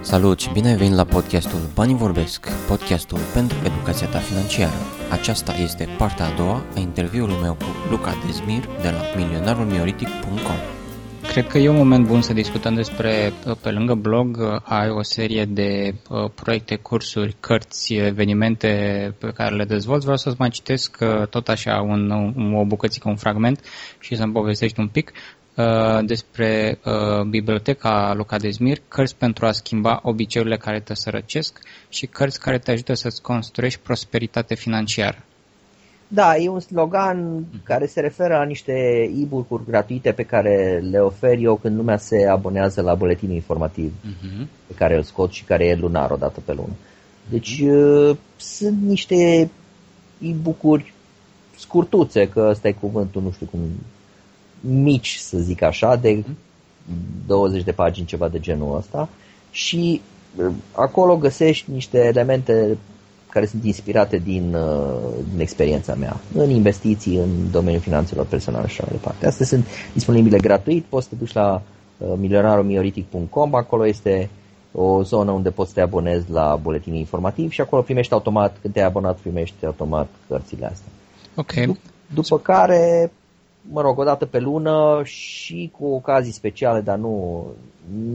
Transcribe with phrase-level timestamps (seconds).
[0.00, 4.78] Salut și bine ai venit la podcastul Banii Vorbesc, podcastul pentru educația ta financiară.
[5.10, 10.56] Aceasta este partea a doua a interviului meu cu Luca Dezmir de la milionarulmioritic.com.
[11.28, 13.32] Cred că e un moment bun să discutăm despre,
[13.62, 18.68] pe lângă blog, ai o serie de uh, proiecte, cursuri, cărți, evenimente
[19.18, 20.02] pe care le dezvolți.
[20.02, 22.10] Vreau să-ți mai citesc uh, tot așa un,
[22.54, 23.64] o bucățică, un fragment
[23.98, 25.12] și să-mi povestești un pic.
[25.58, 32.06] Uh, despre uh, biblioteca Luca Dezmir, cărți pentru a schimba obiceiurile care te sărăcesc și
[32.06, 35.24] cărți care te ajută să-ți construiești prosperitate financiară.
[36.08, 38.72] Da, e un slogan care se referă la niște
[39.22, 44.46] e-book-uri gratuite pe care le ofer eu când lumea se abonează la buletinul informativ uh-huh.
[44.66, 46.72] pe care îl scot și care e lunar o dată pe lună.
[47.30, 49.50] Deci uh, sunt niște
[50.18, 50.92] e-book-uri
[51.56, 53.60] scurtuțe, că ăsta e cuvântul, nu știu cum
[54.60, 56.24] mici, să zic așa, de
[57.26, 59.08] 20 de pagini, ceva de genul ăsta
[59.50, 60.00] și
[60.36, 62.78] uh, acolo găsești niște elemente
[63.28, 68.72] care sunt inspirate din, uh, din experiența mea, în investiții, în domeniul finanțelor personale și
[68.72, 69.26] așa mai departe.
[69.26, 71.62] Astea sunt disponibile gratuit, poți să te duci la
[71.98, 74.30] uh, milionaromioritic.com, acolo este
[74.72, 78.74] o zonă unde poți să te abonezi la buletinul informativ și acolo primești automat, când
[78.74, 80.90] te-ai abonat, primești automat cărțile astea.
[81.34, 81.76] Ok.
[82.14, 83.12] După care
[83.72, 87.46] mă rog, o dată pe lună și cu ocazii speciale, dar nu,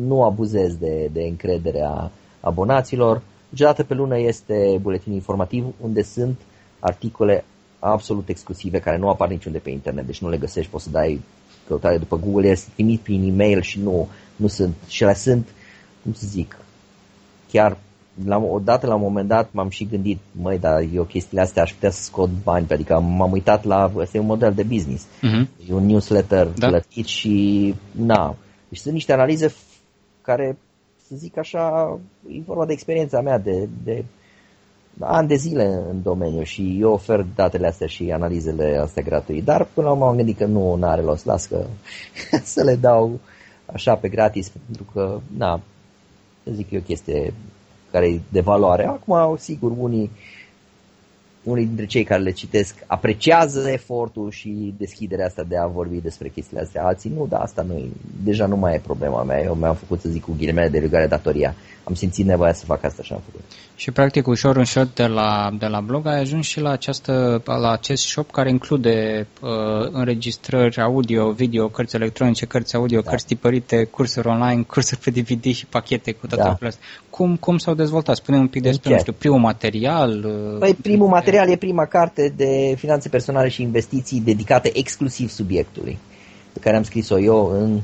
[0.05, 3.21] nu abuzez de, de încrederea abonaților.
[3.49, 6.39] Deci o dată pe lună este buletin informativ unde sunt
[6.79, 7.45] articole
[7.79, 11.21] absolut exclusive care nu apar niciunde pe internet, deci nu le găsești, poți să dai
[11.67, 15.47] căutare după Google, este trimit prin e-mail și nu, nu sunt, și le sunt,
[16.03, 16.57] cum să zic,
[17.51, 17.77] chiar
[18.25, 21.73] la, odată la un moment dat m-am și gândit, măi, dar eu chestiile astea aș
[21.73, 25.69] putea să scot bani, adică m-am uitat la, ăsta e un model de business, uh-huh.
[25.69, 26.67] e un newsletter da.
[26.67, 28.35] plătit și, na,
[28.69, 29.53] deci sunt niște analize
[30.21, 30.57] care,
[31.07, 31.97] să zic așa,
[32.27, 34.05] e vorba de experiența mea de, de
[34.99, 39.67] ani de zile în domeniu și eu ofer datele astea și analizele astea gratuit, dar
[39.73, 41.65] până la urmă am gândit că nu are rost, las că
[42.43, 43.19] să le dau
[43.65, 45.61] așa pe gratis, pentru că, na,
[46.51, 47.33] zic eu o chestie
[47.93, 48.85] care e de valoare.
[48.85, 50.11] Acum, sigur, unii,
[51.43, 56.27] unii dintre cei care le citesc apreciază efortul și deschiderea asta de a vorbi despre
[56.27, 56.85] chestiile astea.
[56.85, 57.89] Alții nu, dar asta nu e,
[58.23, 59.41] deja nu mai e problema mea.
[59.41, 61.55] Eu mi-am făcut, să zic, cu ghilimele de rugare datoria.
[61.83, 63.41] Am simțit nevoia să fac asta și am făcut.
[63.75, 67.71] Și practic ușor ușor de la, de la blog ai ajuns și la, această, la
[67.71, 69.49] acest shop care include uh,
[69.91, 73.09] înregistrări audio, video, cărți electronice, cărți audio, da.
[73.09, 76.69] cărți tipărite, cursuri online, cursuri pe DVD și pachete cu toate da.
[77.09, 78.15] Cum, cum s-au dezvoltat?
[78.15, 80.23] Spune un pic despre, nu știu, primul material?
[80.25, 85.97] Uh, păi primul material e prima carte de finanțe personale și investiții dedicate exclusiv subiectului,
[86.53, 87.81] pe care am scris-o eu în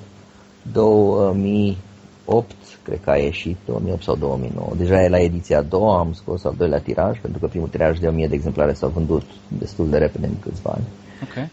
[0.71, 2.51] 2008
[2.89, 4.71] cred că a ieșit 2008 sau 2009.
[4.77, 7.99] Deja e la ediția a doua, am scos al doilea tiraj, pentru că primul tiraj
[7.99, 10.83] de 1000 de exemplare s-a vândut destul de repede în câțiva ani.
[11.29, 11.49] Okay.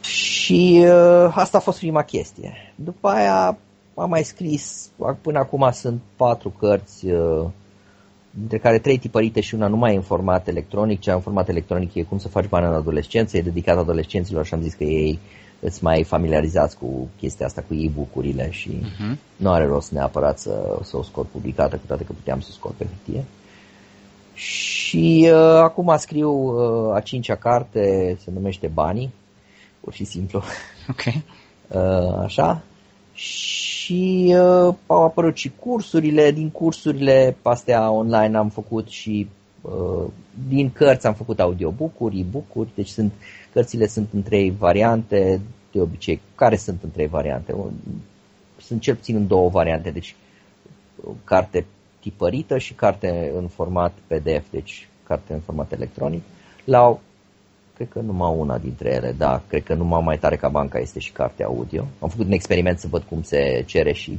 [0.00, 2.52] Și uh, asta a fost prima chestie.
[2.74, 3.58] După aia
[3.94, 4.90] am mai scris,
[5.20, 7.46] până acum sunt patru cărți, uh,
[8.30, 11.00] dintre care trei tipărite și una numai în format electronic.
[11.00, 14.54] Cea în format electronic e cum să faci bani în adolescență, e dedicat adolescenților și
[14.54, 15.18] am zis că ei
[15.60, 19.16] îți mai familiarizați cu chestia asta, cu e-book-urile și uh-huh.
[19.36, 22.52] nu are rost neapărat să, să o scot publicată, cu toate că puteam să o
[22.52, 23.24] scot pe hârtie.
[24.34, 29.12] Și uh, acum scriu uh, a cincea carte, se numește Banii,
[29.80, 30.42] pur și simplu.
[30.88, 31.02] Ok.
[31.74, 32.62] Uh, așa.
[33.12, 39.28] Și uh, au apărut și cursurile, din cursurile astea online am făcut și
[39.60, 40.04] uh,
[40.48, 43.12] din cărți am făcut audiobook-uri, e-book-uri, deci sunt
[43.52, 45.40] Cărțile sunt în trei variante,
[45.72, 46.20] de obicei.
[46.34, 47.54] Care sunt în trei variante?
[48.60, 50.14] Sunt cel puțin în două variante, deci
[51.24, 51.66] carte
[52.00, 56.22] tipărită și carte în format PDF, deci carte în format electronic.
[56.64, 56.98] La
[57.74, 60.98] cred că numai una dintre ele, da, cred că numai mai tare ca banca este
[60.98, 61.86] și carte audio.
[61.98, 64.18] Am făcut un experiment să văd cum se cere și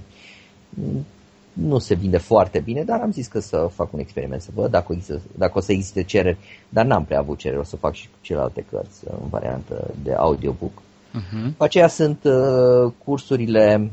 [1.54, 4.72] nu se vinde foarte bine, dar am zis că să fac un experiment, să văd
[4.72, 6.38] dacă, există, dacă o să existe cereri,
[6.70, 10.14] dar n-am prea avut cereri, o să fac și cu celelalte cărți în variantă de
[10.14, 10.72] audiobook.
[10.72, 11.44] Uh-huh.
[11.44, 13.92] După aceea sunt uh, cursurile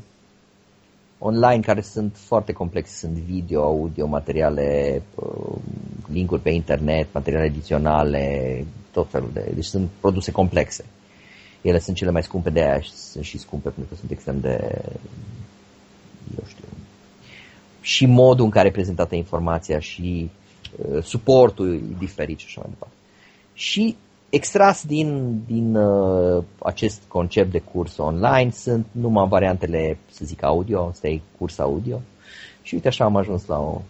[1.19, 5.55] online care sunt foarte complexe, sunt video, audio, materiale, uh,
[6.13, 9.51] linkuri pe internet, materiale adiționale, tot felul de...
[9.55, 10.85] Deci sunt produse complexe.
[11.61, 14.41] Ele sunt cele mai scumpe de aia și sunt și scumpe pentru că sunt extrem
[14.41, 14.83] de,
[16.37, 16.65] eu știu,
[17.81, 20.31] și modul în care e prezentată informația și
[20.77, 22.95] uh, suportul e diferit și așa mai departe.
[23.53, 23.97] Și
[24.31, 30.87] extras din, din uh, acest concept de curs online sunt numai variantele, să zic, audio,
[30.87, 32.01] asta e curs audio,
[32.63, 33.81] Și uite așa am ajuns la o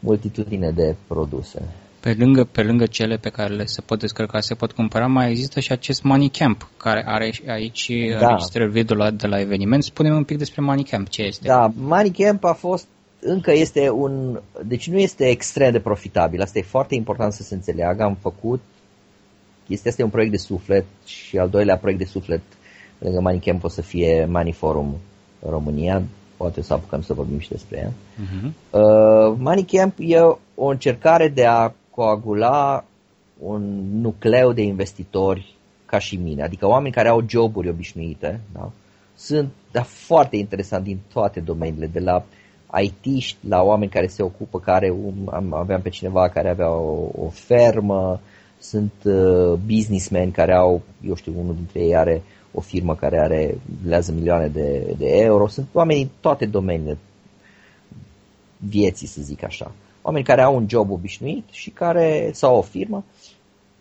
[0.00, 1.62] multitudine de produse.
[2.00, 5.30] Pe lângă, pe lângă cele pe care le se pot descărca, se pot cumpăra, mai
[5.30, 8.26] există și acest Money Camp, care are aici da.
[8.26, 9.82] înregistrări video la, de la eveniment.
[9.84, 11.48] Spune un pic despre Money Camp, ce este?
[11.48, 12.86] Da, Money Camp a fost,
[13.20, 17.54] încă este un, deci nu este extrem de profitabil, asta e foarte important să se
[17.54, 18.60] înțeleagă, am făcut,
[19.66, 22.40] chestia asta e un proiect de suflet și al doilea proiect de suflet
[22.98, 24.96] lângă Money Camp o să fie Money Forum
[25.40, 26.02] în România,
[26.36, 27.90] poate să apucăm să vorbim și despre ea.
[27.90, 28.50] Uh-huh.
[28.70, 30.18] Uh, Money Camp e
[30.54, 32.84] o încercare de a coagula
[33.38, 33.62] un
[34.00, 35.54] nucleu de investitori
[35.86, 38.70] ca și mine, adică oameni care au joburi obișnuite, da?
[39.14, 42.24] sunt da, foarte interesant din toate domeniile, de la
[42.82, 47.28] it la oameni care se ocupă, care um, aveam pe cineva care avea o, o
[47.28, 48.20] fermă,
[48.58, 52.22] sunt uh, businessmen care au, eu știu, unul dintre ei are
[52.52, 56.98] o firmă care are, lează milioane de, de euro, sunt oameni din toate domeniile
[58.56, 59.72] vieții, să zic așa
[60.08, 63.04] oameni care au un job obișnuit și care sau o firmă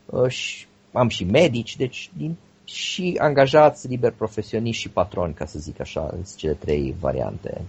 [0.05, 5.59] uh, și am și medici, deci din, și angajați, liber profesioniști și patroni, ca să
[5.59, 7.61] zic așa, în cele trei variante.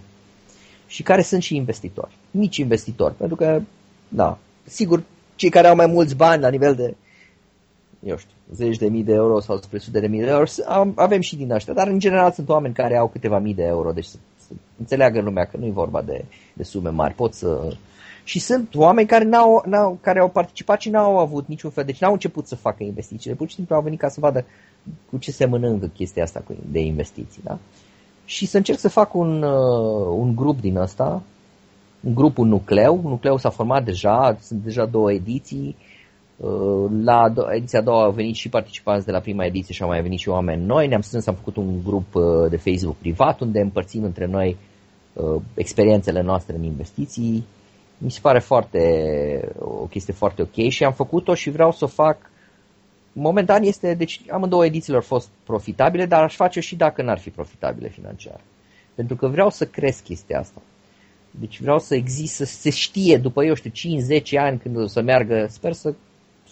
[0.89, 3.61] Și care sunt și investitori, mici investitori, pentru că,
[4.07, 5.03] da, sigur,
[5.35, 6.95] cei care au mai mulți bani la nivel de,
[8.03, 10.45] eu știu, zeci de mii de euro sau spre sute de mii de euro,
[10.95, 13.91] avem și din ăștia, dar în general sunt oameni care au câteva mii de euro,
[13.91, 17.73] deci să, să înțeleagă lumea că nu e vorba de, de sume mari, pot să
[18.23, 21.99] și sunt oameni care, n-au, n-au, care au participat și n-au avut niciun fel, deci
[21.99, 24.45] n-au început să facă investițiile, pur și simplu au venit ca să vadă
[25.09, 27.41] cu ce se mănâncă chestia asta de investiții.
[27.43, 27.57] Da?
[28.29, 31.23] Și să încerc să fac un, uh, un grup din ăsta,
[31.99, 32.99] un grup, un nucleu.
[33.03, 35.75] Un nucleu s-a format deja, sunt deja două ediții.
[36.37, 39.87] Uh, la ediția a doua au venit și participanți de la prima ediție și au
[39.87, 40.87] mai venit și oameni noi.
[40.87, 44.57] Ne-am strâns, am făcut un grup uh, de Facebook privat unde împărțim între noi
[45.53, 47.45] experiențele noastre în investiții,
[47.97, 48.81] mi se pare foarte,
[49.59, 52.17] o chestie foarte ok și am făcut-o și vreau să o fac.
[53.19, 57.29] Momentan este, deci amândouă edițiile au fost profitabile, dar aș face și dacă n-ar fi
[57.29, 58.39] profitabile financiar.
[58.95, 60.61] Pentru că vreau să cresc chestia asta.
[61.31, 63.71] Deci vreau să existe, să se știe după, eu știu,
[64.19, 65.93] 5-10 ani când o să meargă, sper să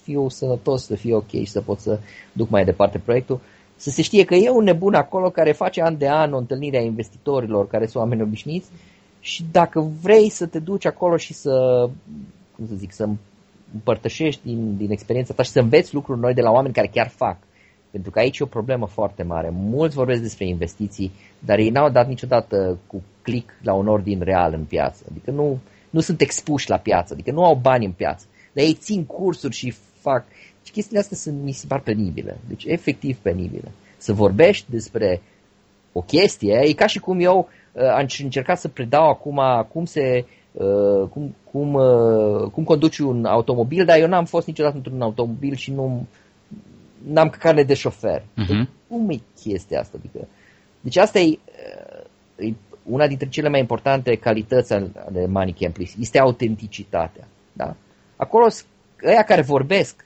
[0.04, 2.00] fiu sănătos, să fiu ok și să pot să
[2.32, 3.40] duc mai departe proiectul,
[3.76, 6.78] să se știe că e un nebun acolo care face an de an o întâlnire
[6.78, 8.70] a investitorilor care sunt oameni obișnuiți
[9.20, 11.90] și dacă vrei să te duci acolo și să,
[12.56, 13.10] cum să zic, să
[13.74, 17.08] împărtășești din, din experiența ta și să înveți lucruri noi de la oameni care chiar
[17.08, 17.38] fac.
[17.92, 19.50] Pentru că aici e o problemă foarte mare.
[19.54, 24.54] Mulți vorbesc despre investiții, dar ei n-au dat niciodată cu click la un ordin real
[24.54, 25.04] în piață.
[25.12, 25.60] Adică nu,
[25.90, 28.26] nu sunt expuși la piață, adică nu au bani în piață.
[28.54, 30.26] Dar ei țin cursuri și fac...
[30.64, 32.38] Și chestiile astea sunt, mi se par penibile.
[32.48, 33.72] Deci, efectiv penibile.
[33.98, 35.22] Să vorbești despre
[35.92, 39.42] o chestie, e ca și cum eu Uh, am încercat să predau acum
[39.72, 40.37] cum se uh,
[41.10, 45.72] cum, cum, uh, cum conduci un automobil, dar eu n-am fost niciodată într-un automobil și
[45.72, 46.06] nu
[47.08, 48.22] n-am căcare de șofer.
[48.22, 48.48] Uh-huh.
[48.48, 49.98] Deci, cum e chestia asta?
[50.00, 50.28] Adică,
[50.82, 51.40] deci asta e,
[52.36, 57.28] e una dintre cele mai importante calități ale Money Camp este autenticitatea.
[57.54, 57.76] Da?
[58.16, 58.48] Acolo,
[59.06, 60.06] ăia care vorbesc,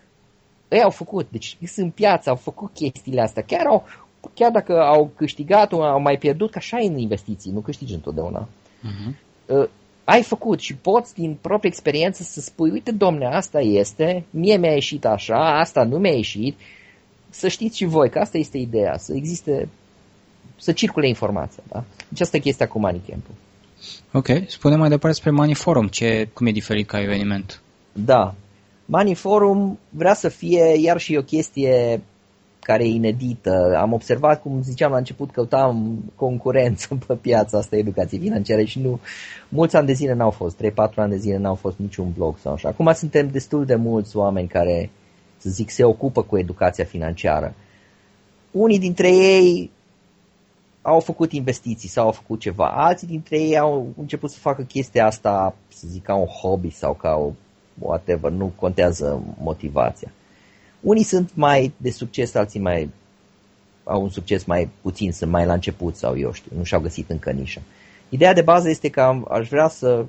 [0.70, 3.86] ei au făcut, deci sunt în piață, au făcut chestiile astea, chiar au,
[4.34, 8.48] chiar dacă au câștigat, au mai pierdut, că așa e în investiții, nu câștigi întotdeauna.
[8.48, 9.14] Uh-huh.
[10.06, 14.58] Uh, ai făcut și poți din proprie experiență să spui, uite domne, asta este, mie
[14.58, 16.58] mi-a ieșit așa, asta nu mi-a ieșit,
[17.30, 19.70] să știți și voi că asta este ideea, să existe,
[20.58, 21.64] să circule informația.
[21.68, 21.84] Da?
[22.08, 23.34] Deci asta e chestia cu Money Camp-ul.
[24.12, 27.62] Ok, spune mai departe despre Money Forum, ce, cum e diferit ca eveniment?
[27.92, 28.36] Da,
[28.86, 32.02] Money Forum vrea să fie iar și o chestie
[32.62, 33.78] care e inedită.
[33.78, 39.00] Am observat, cum ziceam la început, căutam concurență pe piața asta educației financiare și nu,
[39.50, 42.54] mulți ani de zile n-au fost, 3-4 ani de zile n-au fost niciun blog sau
[42.54, 42.68] așa.
[42.70, 44.90] Acum suntem destul de mulți oameni care,
[45.38, 47.54] să zic, se ocupă cu educația financiară.
[48.52, 49.72] Unii dintre ei
[50.82, 52.68] au făcut investiții sau au făcut ceva.
[52.68, 56.94] Alții dintre ei au început să facă chestia asta, să zic, ca un hobby sau
[56.94, 57.32] ca o
[57.80, 60.12] whatever, nu contează motivația.
[60.82, 62.90] Unii sunt mai de succes, alții mai
[63.84, 67.10] au un succes mai puțin, sunt mai la început sau eu știu, nu și-au găsit
[67.10, 67.62] încă nișa.
[68.10, 70.06] Ideea de bază este că am, aș vrea să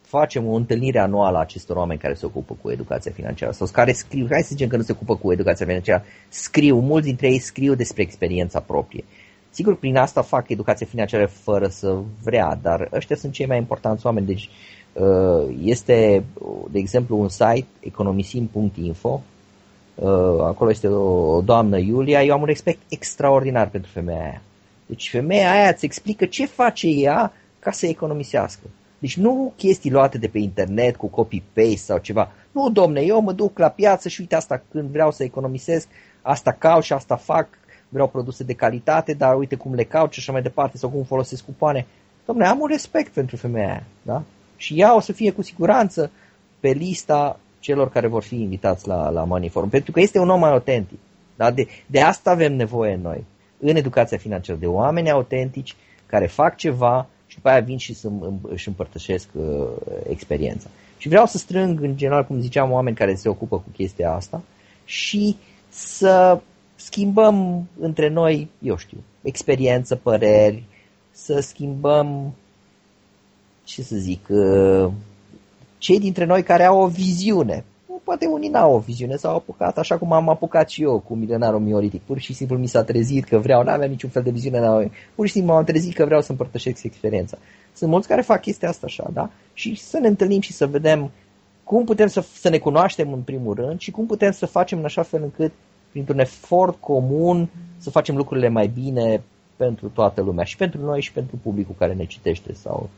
[0.00, 3.92] facem o întâlnire anuală a acestor oameni care se ocupă cu educația financiară sau care
[3.92, 7.38] scriu, hai să zicem că nu se ocupă cu educația financiară, scriu, mulți dintre ei
[7.38, 9.04] scriu despre experiența proprie.
[9.50, 14.06] Sigur, prin asta fac educație financiară fără să vrea, dar ăștia sunt cei mai importanți
[14.06, 14.26] oameni.
[14.26, 14.48] Deci
[14.92, 16.24] uh, este,
[16.70, 19.37] de exemplu, un site economisim.info Uh,
[20.40, 24.42] acolo este o doamnă Iulia, eu am un respect extraordinar pentru femeia aia.
[24.86, 28.62] Deci femeia aia îți explică ce face ea ca să economisească.
[28.98, 32.32] Deci nu chestii luate de pe internet cu copy-paste sau ceva.
[32.52, 35.88] Nu, domne, eu mă duc la piață și uite asta când vreau să economisesc,
[36.22, 37.48] asta caut și asta fac,
[37.88, 41.02] vreau produse de calitate, dar uite cum le caut și așa mai departe, sau cum
[41.02, 41.86] folosesc cupoane.
[42.24, 44.22] Domne, am un respect pentru femeia aia, da?
[44.56, 46.10] Și ea o să fie cu siguranță
[46.60, 50.28] pe lista celor care vor fi invitați la, la Money Forum, pentru că este un
[50.28, 50.98] om mai autentic.
[51.36, 51.50] Da?
[51.50, 53.24] De, de asta avem nevoie noi,
[53.58, 58.10] în educația financiară, de oameni autentici care fac ceva și după aia vin și să
[58.42, 59.66] își împărtășesc uh,
[60.08, 60.68] experiența.
[60.96, 64.42] Și vreau să strâng, în general, cum ziceam, oameni care se ocupă cu chestia asta
[64.84, 65.36] și
[65.68, 66.40] să
[66.74, 70.62] schimbăm între noi, eu știu, experiență, păreri,
[71.10, 72.34] să schimbăm,
[73.64, 74.90] ce să zic, uh,
[75.78, 77.64] cei dintre noi care au o viziune.
[78.04, 81.60] Poate unii n-au o viziune, s-au apucat așa cum am apucat și eu cu milenarul
[81.60, 82.02] mioritic.
[82.02, 84.92] Pur și simplu mi s-a trezit că vreau, n-aveam niciun fel de viziune, n-aveam.
[85.14, 87.38] pur și simplu m-am trezit că vreau să împărtășesc experiența.
[87.72, 89.30] Sunt mulți care fac chestia asta așa, da?
[89.52, 91.10] Și să ne întâlnim și să vedem
[91.64, 94.84] cum putem să, să ne cunoaștem în primul rând și cum putem să facem în
[94.84, 95.52] așa fel încât,
[95.90, 99.22] printr-un efort comun, să facem lucrurile mai bine
[99.56, 102.88] pentru toată lumea și pentru noi și pentru publicul care ne citește sau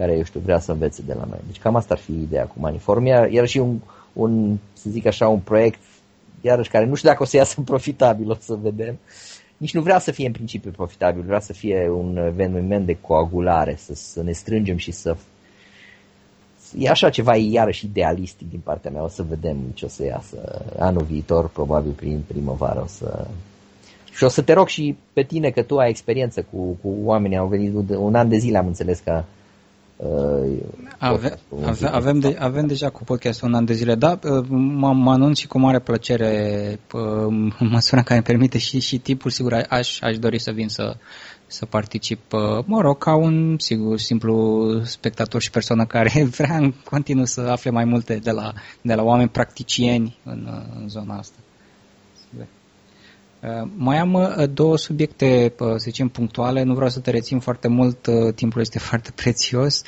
[0.00, 1.38] care, eu știu, vrea să învețe de la noi.
[1.46, 3.04] Deci cam asta ar fi ideea cu Maniform.
[3.04, 3.78] Iar, iar și un,
[4.12, 5.78] un, să zic așa, un proiect,
[6.40, 8.98] iarăși, care nu știu dacă o să iasă profitabil, o să vedem.
[9.56, 13.76] Nici nu vrea să fie în principiu profitabil, vrea să fie un eveniment de coagulare,
[13.78, 15.16] să, să ne strângem și să...
[16.78, 20.64] E așa ceva iarăși idealistic din partea mea, o să vedem ce o să iasă
[20.78, 23.26] anul viitor, probabil prin primăvară o să
[24.12, 27.36] și o să te rog și pe tine că tu ai experiență cu, cu oamenii,
[27.36, 29.39] au venit un an de zile, am înțeles că Uh,
[30.98, 34.92] ave, ave, avem, de, avem deja cu podcastul un an de zile, da, uh, mă,
[34.92, 39.30] mă anunț și cu mare plăcere uh, în măsura care îmi permite și, și tipul,
[39.30, 40.96] sigur, aș, aș dori să vin să,
[41.46, 42.20] să particip,
[42.64, 47.70] mă rog, ca un, sigur, simplu spectator și persoană care vrea în continuu să afle
[47.70, 48.52] mai multe de la,
[48.82, 50.48] de la oameni practicieni în,
[50.80, 51.36] în zona asta.
[53.42, 56.62] Uh, mai am uh, două subiecte, uh, să zicem, punctuale.
[56.62, 59.82] Nu vreau să te rețin foarte mult, timpul este foarte prețios.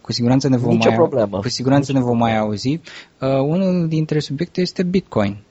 [0.00, 1.38] Cu siguranță ne vom, mai, problemă.
[1.38, 2.80] Cu siguranță ne vom mai auzi.
[3.20, 5.42] Unul dintre subiecte este Bitcoin.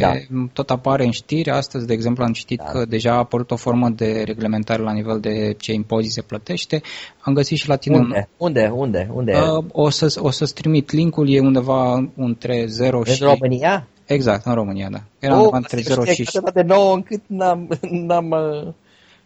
[0.00, 0.12] Da.
[0.52, 1.50] Tot apare în știri.
[1.50, 2.64] Astăzi, de exemplu, am citit da.
[2.64, 6.82] că deja a apărut o formă de reglementare la nivel de ce impozit se plătește.
[7.20, 7.96] Am găsit și la tine...
[7.96, 8.28] Unde?
[8.36, 8.70] Unde?
[8.74, 9.10] Unde?
[9.12, 9.32] Unde?
[9.32, 13.22] Uh, o, să, o să-ți trimit linkul, e undeva între 0 și...
[13.22, 13.88] În România?
[14.08, 15.02] Exact, în România, da.
[15.18, 16.28] Era oh, undeva între 0 și...
[16.38, 17.68] atât de nouă încât n-am...
[18.06, 18.72] n-am uh,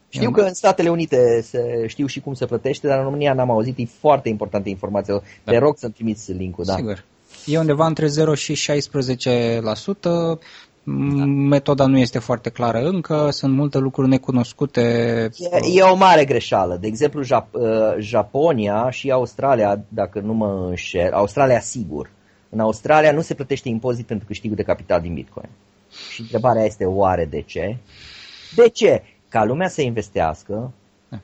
[0.09, 3.51] știu că în Statele Unite se, știu și cum se plătește, dar în România n-am
[3.51, 3.79] auzit.
[3.79, 5.23] E foarte importantă informația.
[5.45, 5.53] Da.
[5.53, 6.65] Te rog să-mi trimiți linkul.
[6.65, 6.75] Da.
[6.75, 7.05] Sigur.
[7.47, 8.57] E undeva între 0 și 16%.
[11.49, 14.81] Metoda nu este foarte clară încă, sunt multe lucruri necunoscute.
[15.37, 16.77] E, e o mare greșeală.
[16.81, 22.11] De exemplu, Jap- uh, Japonia și Australia, dacă nu mă înșel, Australia sigur,
[22.55, 25.49] în Australia nu se plătește impozit pentru câștigul de capital din Bitcoin.
[26.13, 27.77] Și întrebarea este oare de ce?
[28.55, 29.03] De ce?
[29.29, 30.73] Ca lumea să investească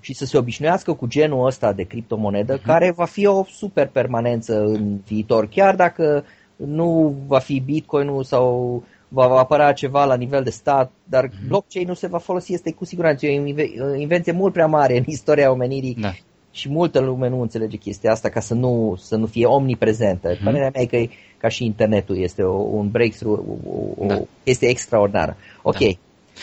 [0.01, 2.65] și să se obișnuiască cu genul ăsta de criptomonedă, uh-huh.
[2.65, 6.25] care va fi o super permanență în viitor, chiar dacă
[6.57, 11.47] nu va fi Bitcoin-ul sau va apărea ceva la nivel de stat, dar uh-huh.
[11.47, 15.51] blockchain nu se va folosi, este cu siguranță o invenție mult prea mare în istoria
[15.51, 16.13] omenirii da
[16.51, 20.35] și multă lume nu înțelege chestia asta ca să nu, să nu fie omniprezentă.
[20.35, 20.45] Mm-hmm.
[20.45, 24.21] Părerea mea e că e ca și internetul este o, un breakthrough, o, o da.
[24.45, 25.37] chestie extraordinară.
[25.63, 25.87] Ok, da.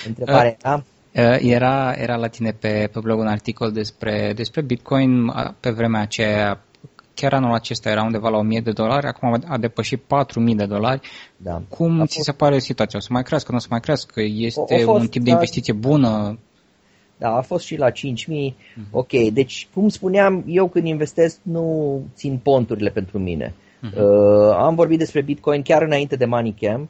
[0.07, 0.77] întrebarea uh,
[1.13, 6.01] uh, Era, era la tine pe, pe blog un articol despre, despre Bitcoin pe vremea
[6.01, 6.65] aceea
[7.15, 11.07] chiar anul acesta era undeva la 1000 de dolari, acum a depășit 4000 de dolari.
[11.37, 11.61] Da.
[11.69, 12.25] Cum a ți fost...
[12.25, 12.99] se pare situația?
[12.99, 14.21] O să mai crească, nu o să mai crească?
[14.21, 16.39] Este fost, un tip de investiție bună?
[17.17, 17.95] Da, a fost și la 5.000.
[17.95, 18.91] Uh-huh.
[18.91, 23.53] Ok, deci cum spuneam, eu când investesc nu țin ponturile pentru mine.
[23.53, 23.97] Uh-huh.
[23.97, 26.89] Uh, am vorbit despre Bitcoin chiar înainte de Money Camp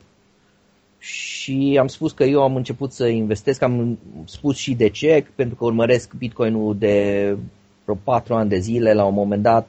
[0.98, 5.55] și am spus că eu am început să investesc, am spus și de ce, pentru
[5.55, 7.38] că urmăresc Bitcoin-ul de
[7.84, 9.67] vreo 4 ani de zile, la un moment dat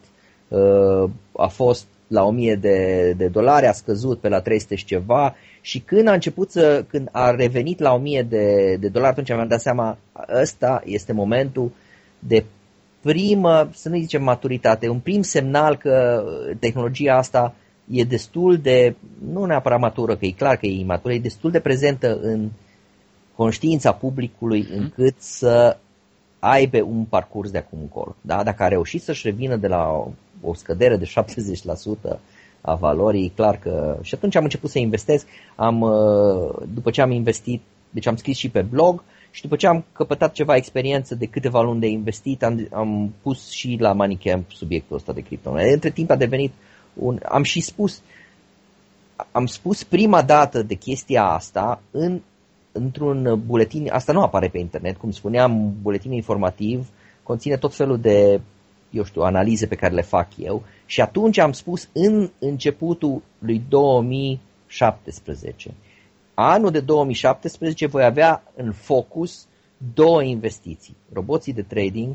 [0.49, 5.35] uh, a fost la 1000 de, de dolari, a scăzut pe la 300 și ceva
[5.67, 9.49] și când a început să, când a revenit la 1000 de, de dolari, atunci mi-am
[9.49, 9.99] dat seama,
[10.41, 11.73] ăsta este momentul
[12.19, 12.45] de
[13.01, 16.25] primă, să nu zicem maturitate, un prim semnal că
[16.59, 17.55] tehnologia asta
[17.91, 18.95] e destul de,
[19.33, 22.51] nu neapărat matură, că e clar că e imatură, e destul de prezentă în
[23.35, 24.81] conștiința publicului mhm.
[24.81, 25.79] încât să
[26.39, 28.17] aibă un parcurs de acum încolo.
[28.21, 28.43] Da?
[28.43, 30.09] Dacă a reușit să-și revină de la o,
[30.41, 31.11] o scădere de
[32.15, 32.19] 70%
[32.67, 33.99] a valorii, clar că...
[34.03, 38.37] Și atunci am început să investesc, am, uh, după ce am investit, deci am scris
[38.37, 42.43] și pe blog Și după ce am căpătat ceva experiență de câteva luni de investit,
[42.43, 45.73] am, am pus și la Moneycamp subiectul ăsta de criptomonede.
[45.73, 46.53] Între timp a devenit
[46.95, 47.21] un...
[47.29, 48.03] Am și spus,
[49.33, 52.21] am spus prima dată de chestia asta în,
[52.73, 56.89] într-un buletin, asta nu apare pe internet, cum spuneam, buletin informativ,
[57.23, 58.41] conține tot felul de,
[58.91, 63.63] eu știu, analize pe care le fac eu și atunci am spus în începutul lui
[63.69, 65.75] 2017
[66.39, 69.47] anul de 2017 voi avea în focus
[69.95, 70.97] două investiții.
[71.13, 72.15] Roboții de trading,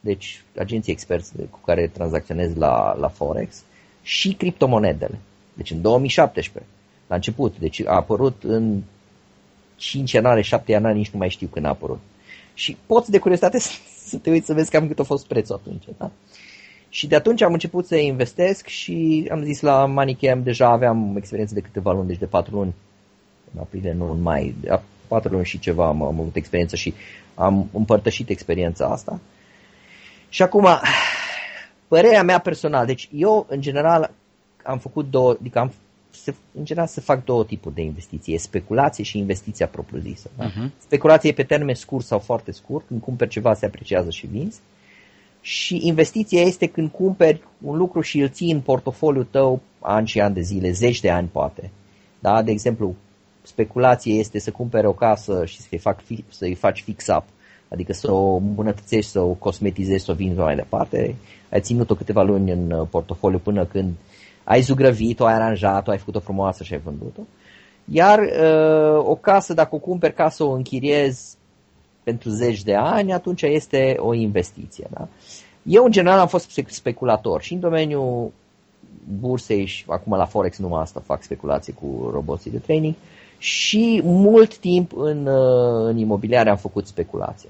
[0.00, 3.62] deci agenții experți cu care tranzacționez la, la Forex,
[4.02, 5.18] și criptomonedele.
[5.54, 6.70] Deci în 2017,
[7.06, 8.82] la început, deci a apărut în
[9.76, 12.00] 5 ianuarie, 7 ianuarie, nici nu mai știu când a apărut.
[12.54, 13.58] Și poți de curiozitate
[14.12, 15.84] să te uiți să vezi cam cât a fost prețul atunci.
[15.98, 16.10] Da?
[16.88, 21.54] Și de atunci am început să investesc și am zis la Moneycam, deja aveam experiență
[21.54, 22.74] de câteva luni, deci de 4 luni
[23.54, 26.94] în aprilie, nu în mai, de patru luni și ceva am, am avut experiență și
[27.34, 29.20] am împărtășit experiența asta.
[30.28, 30.66] Și acum,
[31.88, 34.10] părerea mea personală, deci eu în general
[34.62, 35.72] am făcut două, adică am
[36.14, 40.30] se, în general se fac două tipuri de investiție, speculație și investiția propriu-zisă.
[40.36, 40.50] Da?
[40.50, 40.70] Uh-huh.
[40.78, 44.60] Speculație e pe termen scurt sau foarte scurt, când cumperi ceva se apreciază și vinzi.
[45.40, 50.20] Și investiția este când cumperi un lucru și îl ții în portofoliul tău ani și
[50.20, 51.70] ani de zile, zeci de ani poate.
[52.18, 52.42] Da?
[52.42, 52.94] De exemplu,
[53.42, 57.24] speculație este să cumpere o casă și să-i, fac, să-i faci fix-up,
[57.68, 61.14] adică să o îmbunătățești, să o cosmetizezi, să o vinzi mai departe.
[61.50, 63.94] Ai ținut-o câteva luni în uh, portofoliu până când
[64.44, 67.20] ai zugrăvit-o, ai aranjat-o, ai făcut-o frumoasă și ai vândut-o.
[67.84, 71.36] Iar uh, o casă, dacă o cumperi ca să o închiriezi
[72.02, 74.86] pentru zeci de ani, atunci este o investiție.
[74.90, 75.08] Da?
[75.62, 78.32] Eu, în general, am fost speculator și în domeniul
[79.20, 82.94] bursei și acum la Forex numai asta fac speculații cu roboții de training.
[82.94, 87.48] Uh, și mult timp în, uh, în imobiliare am făcut speculație.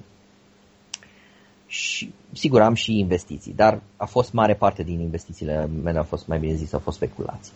[1.73, 6.27] Și sigur am și investiții, dar a fost mare parte din investițiile mele, au fost
[6.27, 7.53] mai bine zis, au fost speculații.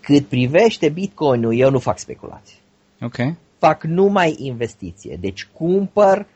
[0.00, 2.58] Cât privește Bitcoin-ul, eu nu fac speculații.
[3.00, 3.16] Ok.
[3.58, 5.16] Fac numai investiție.
[5.20, 6.26] Deci cumpăr,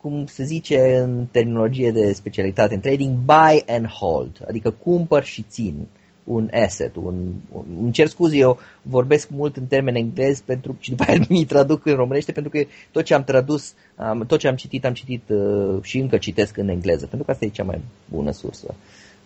[0.00, 4.44] cum se zice în terminologie de specialitate în trading, buy and hold.
[4.48, 5.86] Adică cumpăr și țin
[6.32, 7.14] un asset, un,
[7.52, 11.44] un, îmi cer scuze, eu vorbesc mult în termen englez pentru, și după aia mi
[11.44, 13.74] traduc în românește pentru că tot ce am tradus,
[14.12, 17.30] um, tot ce am citit, am citit uh, și încă citesc în engleză, pentru că
[17.30, 18.74] asta e cea mai bună sursă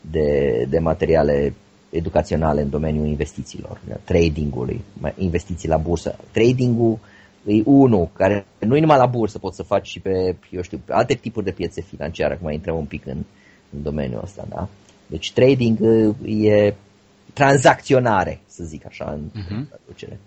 [0.01, 1.55] de, de materiale
[1.91, 4.81] educaționale în domeniul investițiilor, tradingului,
[5.17, 6.17] investiții la bursă.
[6.31, 6.99] Tradingul
[7.47, 10.81] e unul care nu e numai la bursă, poți să faci și pe, eu știu,
[10.85, 13.19] pe alte tipuri de piețe financiare, acum intrăm un pic în,
[13.71, 14.69] în domeniul ăsta, da?
[15.07, 16.15] Deci trading uh,
[16.45, 16.75] e
[17.35, 19.69] tranzacționare, să zic așa, în uh-huh.
[19.69, 20.19] traducere.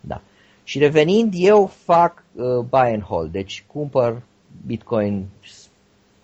[0.00, 0.20] Da.
[0.64, 4.22] Și revenind, eu fac uh, buy and hold, deci cumpăr
[4.66, 5.26] Bitcoin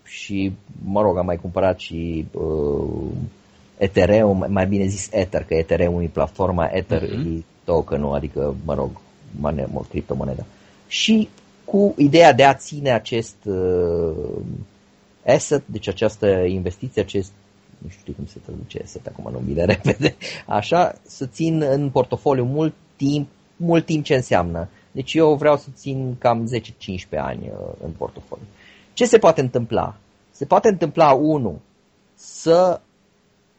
[0.03, 3.11] și, mă rog, am mai cumpărat și uh,
[3.77, 7.39] Ethereum, mai bine zis Ether, că Ethereum e platforma, Ether uh-huh.
[7.39, 8.89] e tokenul, adică, mă rog,
[9.39, 10.45] mane, criptomoneda.
[10.87, 11.29] Și
[11.63, 14.15] cu ideea de a ține acest uh,
[15.25, 17.31] asset, deci această investiție, acest
[17.79, 20.15] nu știu cum se traduce asset acum, nu bine repede,
[20.45, 24.69] așa, să țin în portofoliu mult timp, mult timp ce înseamnă.
[24.91, 26.49] Deci eu vreau să țin cam
[27.15, 28.45] 10-15 ani uh, în portofoliu.
[28.93, 29.95] Ce se poate întâmpla?
[30.31, 31.59] Se poate întâmpla, unul,
[32.15, 32.81] să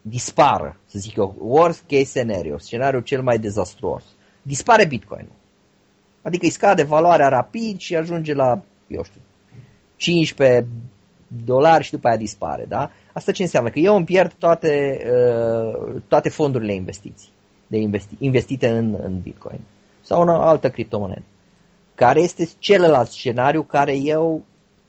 [0.03, 4.05] dispară, să zic eu, worst case scenario, scenariul cel mai dezastruos.
[4.43, 5.29] Dispare Bitcoin.
[6.23, 9.21] Adică îi scade valoarea rapid și ajunge la, eu știu,
[9.97, 10.67] 15
[11.45, 12.91] dolari și după aia dispare, da?
[13.13, 13.71] Asta ce înseamnă?
[13.71, 17.29] Că eu îmi pierd toate, uh, toate fondurile investiții,
[17.67, 19.61] de investi, investite în, în Bitcoin
[20.01, 21.23] sau în altă criptomonedă.
[21.95, 24.45] Care este celălalt scenariu care eu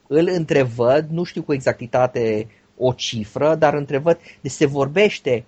[0.07, 5.45] îl întrevăd, nu știu cu exactitate o cifră, dar întrevăd, deci se vorbește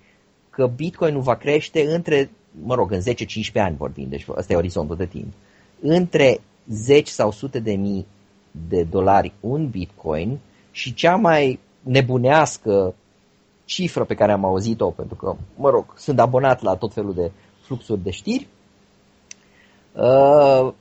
[0.49, 2.29] că Bitcoin nu va crește între,
[2.63, 3.03] mă rog, în 10-15
[3.53, 5.33] ani vorbim, deci ăsta e orizontul de timp,
[5.81, 8.05] între 10 sau sute de mii
[8.67, 10.39] de dolari un Bitcoin
[10.71, 12.96] și cea mai nebunească
[13.65, 17.32] cifră pe care am auzit-o, pentru că, mă rog, sunt abonat la tot felul de
[17.62, 18.48] fluxuri de știri,
[19.93, 20.74] uh,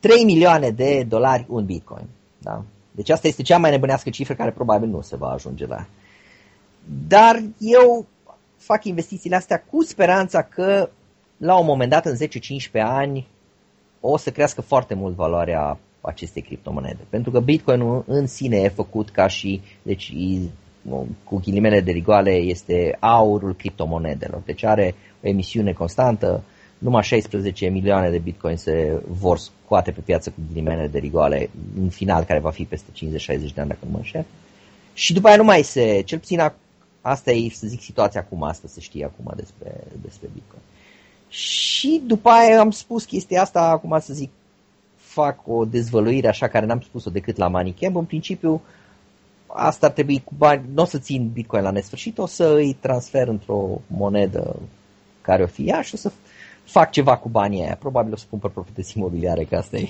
[0.00, 2.06] 3 milioane de dolari un bitcoin.
[2.38, 2.62] Da?
[2.90, 5.86] Deci asta este cea mai nebunească cifră care probabil nu se va ajunge la.
[7.08, 8.06] Dar eu
[8.56, 10.90] fac investițiile astea cu speranța că
[11.36, 12.18] la un moment dat, în 10-15
[12.72, 13.28] ani,
[14.00, 17.00] o să crească foarte mult valoarea acestei criptomonede.
[17.08, 20.12] Pentru că Bitcoin în sine e făcut ca și, deci
[21.24, 24.42] cu ghilimele de rigoale, este aurul criptomonedelor.
[24.44, 26.42] Deci are o emisiune constantă,
[26.78, 31.88] numai 16 milioane de bitcoin se vor scoate pe piață cu ghilimele de rigoale în
[31.88, 34.24] final, care va fi peste 50-60 de ani, dacă nu mă înșel.
[34.92, 36.52] Și după aia nu mai se, cel puțin
[37.00, 40.62] asta e, să zic, situația acum, asta se știe acum despre, despre bitcoin.
[41.28, 44.30] Și după aia am spus chestia asta, acum să zic,
[45.10, 47.96] fac o dezvăluire așa care n-am spus-o decât la Manicamp.
[47.96, 48.62] În principiu,
[49.46, 52.76] asta ar trebui cu bani, nu o să țin Bitcoin la nesfârșit, o să îi
[52.80, 54.56] transfer într-o monedă
[55.20, 56.12] care o fi ea și o să
[56.64, 57.76] fac ceva cu banii aia.
[57.78, 59.88] Probabil o să cumpăr proprietăți imobiliare, că asta e,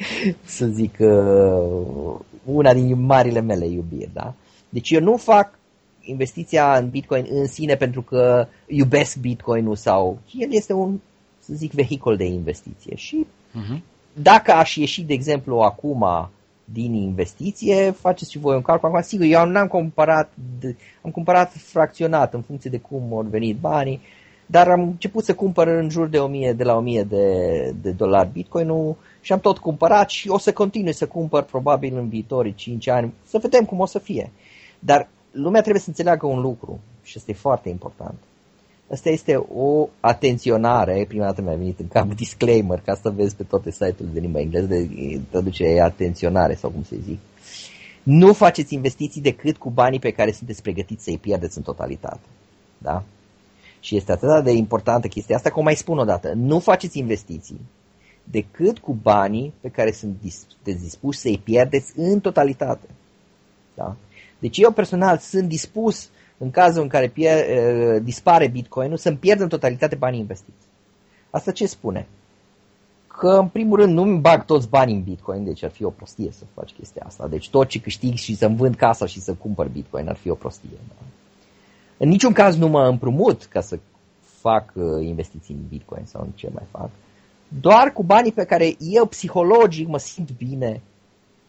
[0.58, 4.10] să zic, uh, una din marile mele iubiri.
[4.12, 4.34] Da?
[4.68, 5.58] Deci eu nu fac
[6.00, 11.00] investiția în Bitcoin în sine pentru că iubesc Bitcoinul sau el este un,
[11.38, 12.96] să zic, vehicul de investiție.
[12.96, 13.91] Și uh-huh.
[14.12, 16.30] Dacă aș ieși, de exemplu, acum
[16.64, 18.88] din investiție, faceți și voi un calcul.
[18.88, 20.32] Acum, sigur, eu n-am cumpărat,
[21.02, 24.00] am cumpărat fracționat în funcție de cum au venit banii,
[24.46, 28.28] dar am început să cumpăr în jur de 1000, de la 1000 de, de dolari
[28.32, 32.88] Bitcoin-ul și am tot cumpărat și o să continui să cumpăr probabil în viitorii 5
[32.88, 34.30] ani, să vedem cum o să fie.
[34.78, 38.14] Dar lumea trebuie să înțeleagă un lucru și este foarte important.
[38.92, 43.42] Asta este o atenționare, prima dată mi-a venit în cap disclaimer, ca să vezi pe
[43.42, 47.18] toate site-urile de limba engleză, de traducere e atenționare sau cum se zic.
[48.02, 52.26] Nu faceți investiții decât cu banii pe care sunteți pregătiți să-i pierdeți în totalitate.
[52.78, 53.02] Da?
[53.80, 57.60] Și este atât de importantă chestia asta, cum mai spun o dată, nu faceți investiții
[58.24, 60.46] decât cu banii pe care sunteți
[60.82, 62.88] dispuși să-i pierdeți în totalitate.
[63.74, 63.96] Da?
[64.38, 66.10] Deci eu personal sunt dispus
[66.42, 70.66] în cazul în care pier, uh, dispare Bitcoinul să-mi pierd în totalitate banii investiți.
[71.30, 72.06] Asta ce spune?
[73.06, 76.30] Că în primul rând nu-mi bag toți banii în Bitcoin, deci ar fi o prostie
[76.30, 77.28] să faci chestia asta.
[77.28, 80.34] Deci tot ce câștig și să-mi vând casa și să cumpăr Bitcoin ar fi o
[80.34, 80.78] prostie.
[80.88, 80.94] Da?
[81.96, 83.78] În niciun caz nu mă împrumut ca să
[84.20, 86.90] fac uh, investiții în Bitcoin sau în ce mai fac.
[87.60, 90.80] Doar cu banii pe care eu psihologic mă simt bine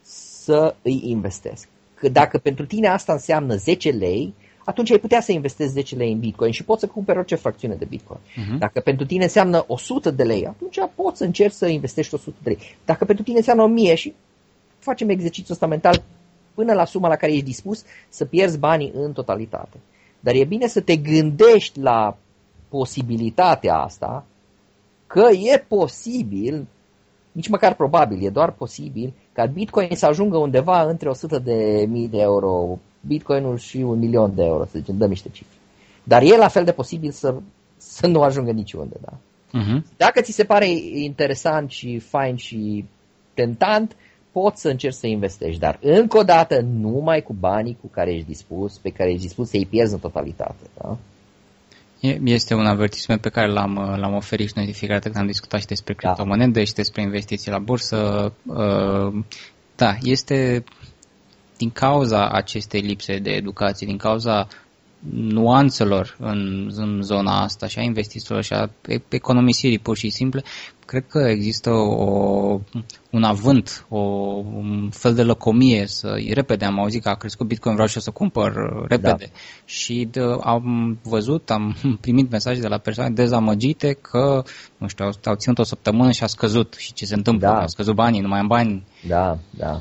[0.02, 1.68] să îi investesc.
[1.94, 6.12] Că dacă pentru tine asta înseamnă 10 lei, atunci ai putea să investezi 10 lei
[6.12, 8.20] în Bitcoin și poți să cumperi orice fracțiune de Bitcoin.
[8.20, 8.58] Uh-huh.
[8.58, 12.48] Dacă pentru tine înseamnă 100 de lei, atunci poți să încerci să investești 100 de
[12.50, 12.76] lei.
[12.84, 14.14] Dacă pentru tine înseamnă 1000 și
[14.78, 16.02] facem exercițiul ăsta mental
[16.54, 19.76] până la suma la care ești dispus să pierzi banii în totalitate.
[20.20, 22.16] Dar e bine să te gândești la
[22.68, 24.24] posibilitatea asta
[25.06, 26.66] că e posibil,
[27.32, 32.08] nici măcar probabil, e doar posibil ca Bitcoin să ajungă undeva între 100 de mii
[32.08, 35.56] de euro Bitcoinul și un milion de euro, să zicem, dăm niște cifre.
[36.02, 37.34] Dar e la fel de posibil să,
[37.76, 39.12] să nu ajungă niciunde, da?
[39.60, 39.82] Uh-huh.
[39.96, 42.84] Dacă ți se pare interesant și fain și
[43.34, 43.96] tentant,
[44.32, 48.26] poți să încerci să investești, dar încă o dată numai cu banii cu care ești
[48.26, 50.96] dispus, pe care ești dispus să-i pierzi în totalitate, da?
[52.24, 55.30] Este un avertisment pe care l-am, l-am oferit și noi de fiecare dată când am
[55.30, 56.00] discutat și despre da.
[56.00, 56.64] criptomonede da.
[56.64, 58.32] și despre investiții la bursă.
[58.46, 59.24] Uh,
[59.76, 60.64] da, este
[61.64, 64.46] din cauza acestei lipse de educație, din cauza
[65.10, 68.70] nuanțelor în, în zona asta și a investițiilor și a
[69.08, 70.42] economisirii pur și simple,
[70.86, 72.60] cred că există o,
[73.10, 76.64] un avânt, o, un fel de lăcomie să repede.
[76.64, 78.52] Am auzit că a crescut Bitcoin, vreau și eu să cumpăr
[78.88, 79.26] repede.
[79.30, 79.38] Da.
[79.64, 84.42] Și de, am văzut, am primit mesaje de la persoane dezamăgite că,
[84.76, 86.74] nu știu, au, au ținut o săptămână și a scăzut.
[86.78, 87.46] Și ce se întâmplă?
[87.46, 87.60] Da.
[87.60, 88.84] A scăzut banii, nu mai am bani.
[89.06, 89.80] Da, da.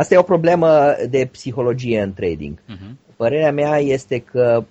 [0.00, 2.58] Asta e o problemă de psihologie în trading.
[2.58, 3.14] Uh-huh.
[3.16, 4.64] Părerea mea este că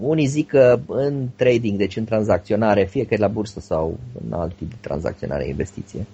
[0.00, 4.32] unii zic că în trading, deci în tranzacționare, fie că e la bursă sau în
[4.32, 6.06] alt tip de tranzacționare, investiție,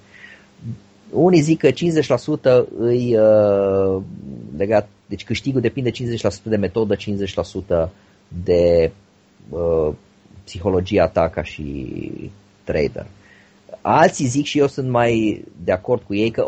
[1.10, 1.74] unii zic că 50%
[2.78, 4.02] îi uh,
[4.56, 5.94] legat, deci câștigul depinde 50%
[6.42, 7.88] de metodă, 50%
[8.44, 8.90] de
[9.48, 9.94] uh,
[10.44, 11.90] psihologia ta ca și
[12.64, 13.06] trader.
[13.80, 16.44] Alții zic și eu sunt mai de acord cu ei că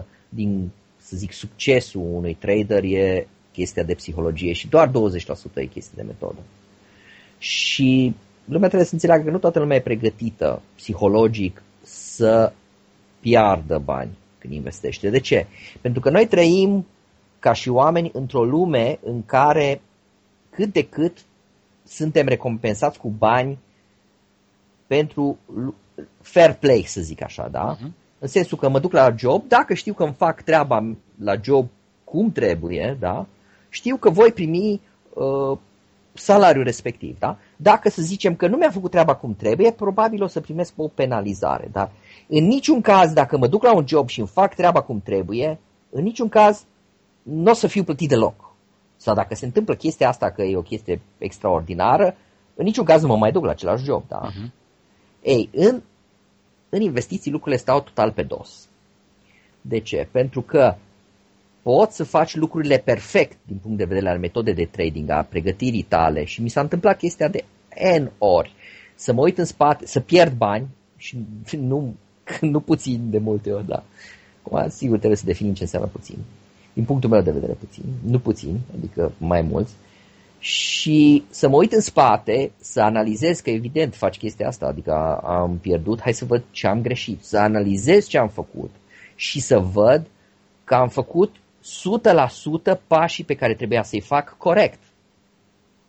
[0.00, 0.70] 80% din
[1.06, 4.92] să zic, succesul unui trader e chestia de psihologie și doar 20%
[5.54, 6.38] e chestia de metodă.
[7.38, 8.14] Și
[8.44, 12.52] lumea trebuie să înțeleagă că nu toată lumea e pregătită psihologic să
[13.20, 15.10] piardă bani când investește.
[15.10, 15.46] De ce?
[15.80, 16.86] Pentru că noi trăim
[17.38, 19.80] ca și oameni într-o lume în care
[20.50, 21.18] cât de cât
[21.84, 23.58] suntem recompensați cu bani
[24.86, 25.38] pentru
[26.20, 27.76] fair play, să zic așa, da?
[27.76, 28.05] Uh-huh.
[28.26, 31.68] În sensul că mă duc la job, dacă știu că îmi fac treaba la job
[32.04, 33.26] cum trebuie, da?
[33.68, 34.80] știu că voi primi
[35.14, 35.58] uh,
[36.12, 37.18] salariul respectiv.
[37.18, 37.38] Da?
[37.56, 40.88] Dacă să zicem că nu mi-a făcut treaba cum trebuie, probabil o să primesc o
[40.88, 41.68] penalizare.
[41.72, 41.90] Dar
[42.28, 45.58] în niciun caz, dacă mă duc la un job și îmi fac treaba cum trebuie,
[45.90, 46.64] în niciun caz
[47.22, 48.54] nu o să fiu plătit deloc.
[48.96, 52.16] Sau dacă se întâmplă chestia asta, că e o chestie extraordinară,
[52.54, 54.02] în niciun caz nu mă mai duc la același job.
[54.08, 54.30] Da?
[54.30, 54.50] Uh-huh.
[55.22, 55.82] Ei, în,
[56.68, 58.68] în investiții lucrurile stau total pe dos.
[59.60, 60.08] De ce?
[60.10, 60.74] Pentru că
[61.62, 65.82] poți să faci lucrurile perfect din punct de vedere al metodei de trading, a pregătirii
[65.82, 67.44] tale și mi s-a întâmplat chestia de
[67.98, 68.54] N ori
[68.96, 71.18] să mă uit în spate, să pierd bani și
[71.70, 71.94] nu,
[72.40, 73.84] nu puțin de multe ori, da.
[74.42, 76.18] Acum, sigur, trebuie să definim ce înseamnă puțin.
[76.72, 79.72] Din punctul meu de vedere puțin, nu puțin, adică mai mulți.
[80.38, 85.58] Și să mă uit în spate, să analizez că evident faci chestia asta, adică am
[85.58, 88.70] pierdut, hai să văd ce am greșit, să analizez ce am făcut
[89.14, 90.06] și să văd
[90.64, 91.36] că am făcut
[92.76, 94.78] 100% pașii pe care trebuia să-i fac corect.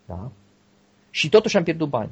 [0.05, 0.31] Da?
[1.09, 2.11] Și totuși am pierdut bani.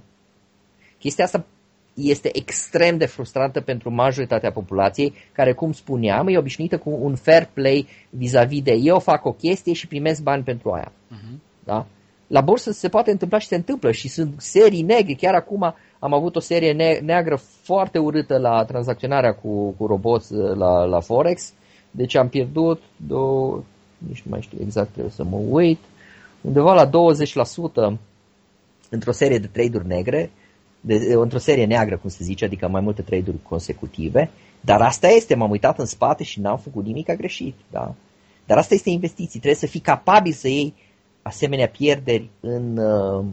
[0.98, 1.46] Chestia asta
[1.94, 7.50] este extrem de frustrantă pentru majoritatea populației, care, cum spuneam, e obișnuită cu un fair
[7.54, 10.92] play vis-a-vis de eu fac o chestie și primesc bani pentru aia.
[10.92, 11.40] Uh-huh.
[11.64, 11.86] Da?
[12.28, 15.14] La bursă se poate întâmpla și se întâmplă și sunt serii negre.
[15.14, 20.34] Chiar acum am avut o serie ne- neagră foarte urâtă la tranzacționarea cu, cu roboți
[20.34, 21.54] la, la Forex.
[21.92, 23.64] Deci am pierdut, două,
[23.98, 25.80] nici nu mai știu exact, trebuie să mă uit,
[26.42, 26.90] undeva la
[27.94, 27.98] 20%
[28.90, 30.32] într-o serie de trade-uri negre,
[30.82, 34.30] de, într-o serie neagră, cum se zice, adică mai multe trade-uri consecutive,
[34.62, 37.94] dar asta este, m-am uitat în spate și n-am făcut nimic greșit, da?
[38.46, 40.74] Dar asta este investiții, trebuie să fii capabil să iei
[41.28, 43.26] asemenea pierderi în, uh,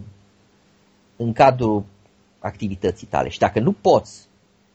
[1.16, 1.84] în cadrul
[2.38, 3.28] activității tale.
[3.28, 4.28] Și dacă nu poți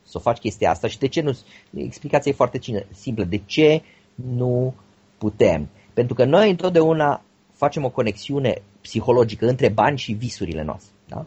[0.04, 1.38] să o faci chestia asta și de ce nu,
[1.74, 2.60] explicația e foarte
[2.92, 3.82] simplă, de ce
[4.16, 4.74] nu
[5.18, 5.68] putem?
[5.94, 10.92] Pentru că noi întotdeauna facem o conexiune psihologică între bani și visurile noastre.
[11.08, 11.26] Da?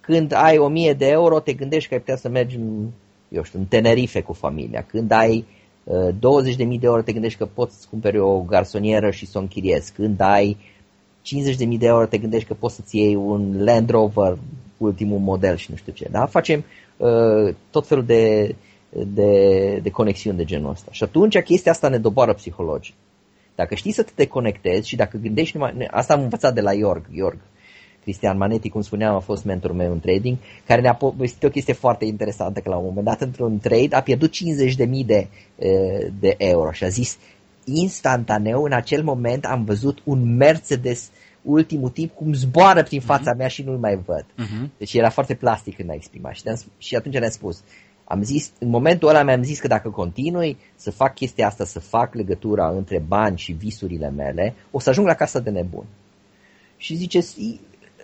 [0.00, 2.90] Când ai 1000 de euro, te gândești că ai putea să mergi în,
[3.28, 4.82] eu știu, în Tenerife cu familia.
[4.82, 5.59] Când ai uh,
[5.90, 9.92] 20.000 de euro, te gândești că poți să cumperi o garsonieră și să o închiriezi.
[9.92, 10.56] Când ai
[11.22, 14.38] 50.000 de euro, te gândești că poți să-ți iei un Land Rover,
[14.76, 16.08] ultimul model și nu știu ce.
[16.10, 16.26] Da?
[16.26, 16.64] Facem
[16.96, 18.54] uh, tot felul de,
[18.90, 20.88] de, de conexiuni de genul ăsta.
[20.92, 22.94] Și atunci chestia asta ne doboară psihologic.
[23.54, 25.88] Dacă știi să te deconectezi și dacă gândești numai...
[25.90, 27.04] Asta am învățat de la Iorg.
[27.12, 27.38] Iorg.
[28.02, 30.36] Cristian Manetti, cum spuneam, a fost mentorul meu în trading,
[30.66, 34.02] care ne-a povestit o chestie foarte interesantă, că la un moment dat, într-un trade, a
[34.02, 35.28] pierdut 50.000 de,
[36.20, 37.18] de euro și a zis,
[37.64, 41.10] instantaneu, în acel moment, am văzut un Mercedes
[41.42, 43.36] ultimul timp cum zboară prin fața uh-huh.
[43.36, 44.24] mea și nu-l mai văd.
[44.24, 44.68] Uh-huh.
[44.78, 46.34] Deci era foarte plastic când a exprimat.
[46.34, 46.42] Și,
[46.78, 47.62] și atunci ne-a spus,
[48.04, 51.80] am zis, în momentul ăla mi-am zis că dacă continui să fac chestia asta, să
[51.80, 55.84] fac legătura între bani și visurile mele, o să ajung la casa de nebun.
[56.76, 57.20] Și zice,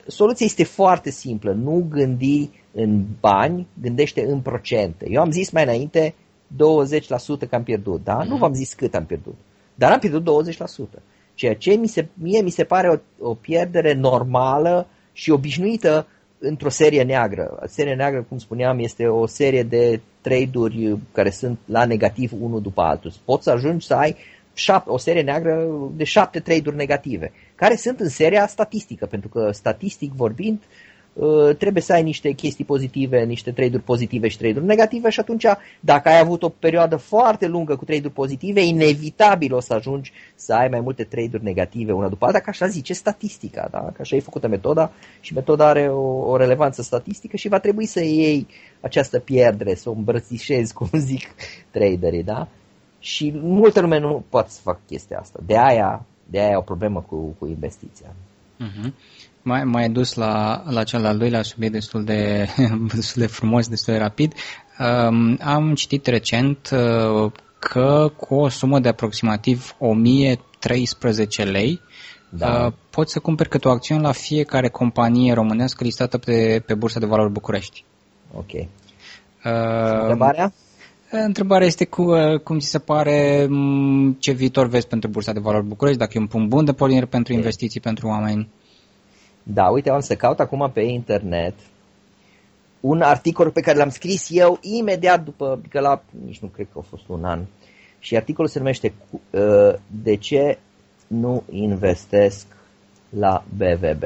[0.06, 5.06] soluția este foarte simplă, nu gândi în bani, gândește în procente.
[5.10, 6.14] Eu am zis mai înainte
[6.54, 8.22] 20% că am pierdut, da?
[8.22, 8.28] Mm-hmm.
[8.28, 9.36] Nu v-am zis cât am pierdut,
[9.74, 11.02] dar am pierdut 20%.
[11.34, 16.06] Ceea ce mi se, mie mi se pare o, o pierdere normală și obișnuită
[16.38, 17.62] într-o serie neagră.
[17.66, 22.82] Serie neagră, cum spuneam, este o serie de trade-uri care sunt la negativ unul după
[22.82, 23.12] altul.
[23.24, 24.16] Poți să ajungi să ai
[24.56, 29.50] șapte, o serie neagră de șapte trade-uri negative, care sunt în seria statistică, pentru că
[29.52, 30.62] statistic vorbind,
[31.12, 35.44] uh, trebuie să ai niște chestii pozitive, niște trade-uri pozitive și trade-uri negative și atunci,
[35.80, 40.54] dacă ai avut o perioadă foarte lungă cu trade-uri pozitive, inevitabil o să ajungi să
[40.54, 43.78] ai mai multe trade-uri negative una după alta, că așa zice statistica, da?
[43.78, 47.86] că așa e făcută metoda și metoda are o, o relevanță statistică și va trebui
[47.86, 48.46] să iei
[48.80, 51.34] această pierdere, să o îmbrățișezi, cum zic
[51.70, 52.48] traderii, da?
[53.06, 55.38] Și multă lume nu poate să facă chestia asta.
[55.46, 58.06] De aia, de aia e o problemă cu, cu investiția.
[58.64, 58.92] Uh-huh.
[59.42, 62.48] Mai, mai dus la, la cel al doilea subiect destul de,
[62.94, 64.34] destul de frumos, destul de rapid.
[64.78, 71.80] Um, am citit recent uh, că cu o sumă de aproximativ 1013 lei
[72.28, 72.64] da.
[72.66, 76.98] uh, poți să cumperi câte o acțiune la fiecare companie românească listată pe, pe Bursa
[76.98, 77.84] de Valori București.
[78.34, 78.52] Ok.
[78.52, 78.68] Uh,
[80.00, 80.52] Întrebarea?
[81.10, 83.48] Întrebarea este cu, uh, cum ți se pare,
[84.18, 87.06] ce viitor vezi pentru Bursa de Valori București, dacă e un punct bun de pornire
[87.06, 88.48] pentru investiții pentru oameni?
[89.42, 91.54] Da, uite, am să caut acum pe internet
[92.80, 96.78] un articol pe care l-am scris eu imediat după, că la, nici nu cred că
[96.78, 97.40] a fost un an,
[97.98, 98.92] și articolul se numește
[99.30, 100.58] uh, De ce
[101.06, 102.46] nu investesc
[103.08, 104.02] la BVB?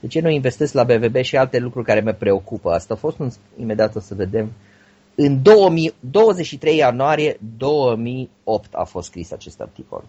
[0.00, 2.70] De ce nu investesc la BVB și alte lucruri care mă preocupă?
[2.70, 4.69] Asta a fost un, imediat o să vedem, uh,
[5.14, 10.04] în 2000, 23 ianuarie 2008 a fost scris acest articol.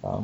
[0.00, 0.22] Da?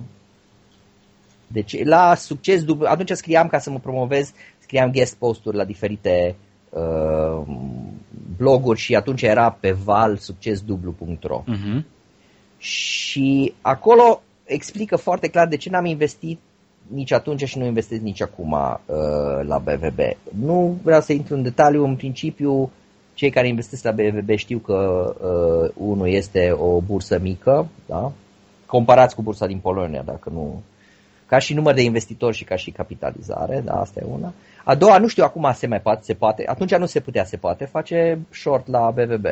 [1.46, 6.36] Deci la succes dublu, atunci scriam ca să mă promovez, scriam guest posturi la diferite
[6.70, 7.42] uh,
[8.36, 11.46] bloguri și atunci era pe valsuccesdublu.ro uh-huh.
[11.46, 11.86] Mhm.
[12.58, 16.38] Și acolo explică foarte clar de ce n-am investit
[16.86, 19.98] nici atunci și nu investesc nici acum uh, la BVB.
[20.38, 22.70] Nu vreau să intru în detaliu, în principiu
[23.14, 24.74] cei care investesc la BVB știu că
[25.20, 28.12] uh, unul este o bursă mică, da?
[28.66, 30.62] comparați cu bursa din Polonia, dacă nu
[31.26, 34.32] ca și număr de investitori și ca și capitalizare, da, asta e una.
[34.64, 37.36] A doua, nu știu acum se mai poate, se poate, atunci nu se putea, se
[37.36, 39.24] poate face short la BVB.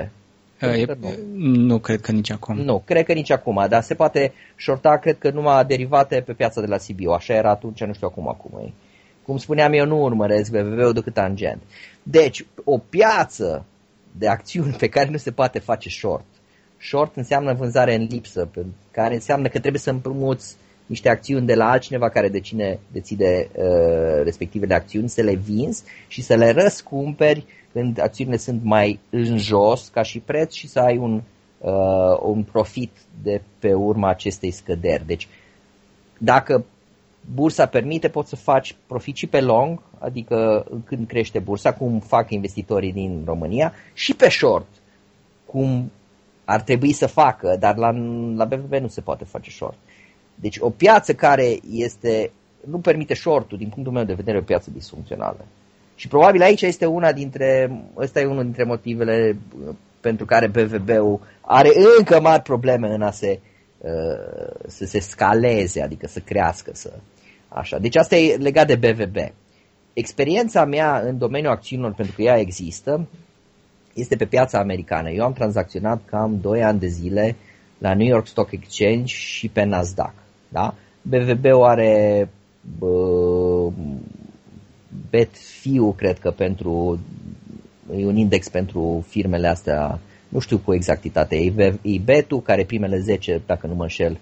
[0.61, 1.11] E, nu.
[1.55, 2.57] nu cred că nici acum.
[2.57, 6.61] Nu, cred că nici acum, dar se poate shorta, cred că numai derivate pe piața
[6.61, 7.11] de la Sibiu.
[7.11, 8.73] Așa era atunci, nu știu acum acum e.
[9.23, 11.63] Cum spuneam, eu nu urmăresc BVB-ul decât tangent.
[12.03, 13.65] Deci, o piață
[14.19, 16.25] de acțiuni pe care nu se poate face short.
[16.81, 18.51] Short înseamnă vânzare în lipsă,
[18.91, 24.23] care înseamnă că trebuie să împrumuți niște acțiuni de la altcineva care deține, deține uh,
[24.23, 29.89] respectivele acțiuni, să le vinzi și să le răscumperi când acțiunile sunt mai în jos
[29.89, 31.23] ca și preț și să ai un,
[31.59, 32.91] uh, un profit
[33.23, 35.07] de pe urma acestei scăderi.
[35.07, 35.29] Deci,
[36.19, 36.65] dacă
[37.35, 42.31] bursa permite, poți să faci profit și pe long, adică când crește bursa, cum fac
[42.31, 44.67] investitorii din România, și pe short,
[45.47, 45.91] cum
[46.45, 47.91] ar trebui să facă, dar la,
[48.35, 49.77] la BVB nu se poate face short.
[50.35, 52.31] Deci o piață care este,
[52.67, 55.45] nu permite short din punctul meu de vedere, o piață disfuncțională.
[55.95, 61.21] Și probabil aici este una dintre, ăsta e unul dintre motivele uh, pentru care BVB-ul
[61.41, 63.41] are încă mari probleme în a se,
[63.79, 63.91] uh,
[64.67, 66.71] să se scaleze, adică să crească.
[66.75, 66.93] Să,
[67.55, 67.79] așa.
[67.79, 69.17] Deci asta e legat de BVB.
[69.93, 73.09] Experiența mea în domeniul acțiunilor, pentru că ea există,
[73.95, 75.11] este pe piața americană.
[75.11, 77.37] Eu am tranzacționat cam 2 ani de zile
[77.79, 80.15] la New York Stock Exchange și pe Nasdaq.
[80.49, 80.75] Da?
[81.03, 82.29] BVB-ul are
[82.79, 83.71] bă,
[85.11, 87.01] BetFiu, cred că pentru
[87.97, 93.43] e un index pentru firmele astea, nu știu cu exactitate, e Betu, care primele 10,
[93.47, 94.19] dacă nu mă înșel,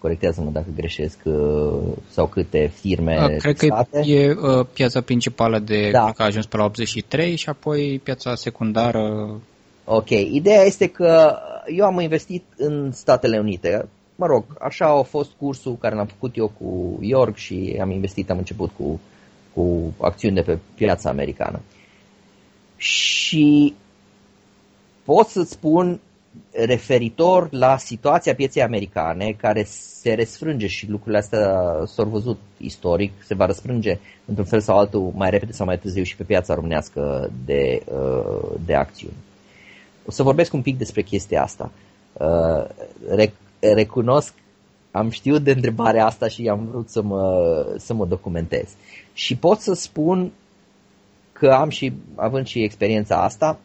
[0.00, 1.78] corectează-mă dacă greșesc, uh,
[2.10, 3.88] sau câte firme A, Cred state.
[3.90, 6.12] că e uh, piața principală de, da.
[6.12, 9.30] că a ajuns pe la 83 și apoi piața secundară.
[9.84, 11.38] Ok, ideea este că
[11.76, 16.36] eu am investit în Statele Unite, mă rog, așa a fost cursul care l-am făcut
[16.36, 19.00] eu cu York și am investit, am început cu,
[19.54, 21.60] cu acțiuni de pe piața americană.
[22.76, 23.74] Și
[25.04, 26.00] pot să-ți spun
[26.52, 33.34] referitor la situația pieței americane, care se resfrânge și lucrurile astea s-au văzut istoric, se
[33.34, 37.30] va răsfrânge într-un fel sau altul mai repede sau mai târziu și pe piața românească
[37.44, 39.16] de, uh, de acțiuni.
[40.06, 41.70] O să vorbesc un pic despre chestia asta.
[42.12, 42.64] Uh,
[43.60, 44.34] recunosc,
[44.90, 48.68] am știut de întrebarea asta și am vrut să mă, să mă documentez.
[49.12, 50.32] Și pot să spun
[51.32, 53.58] că am și, având și experiența asta,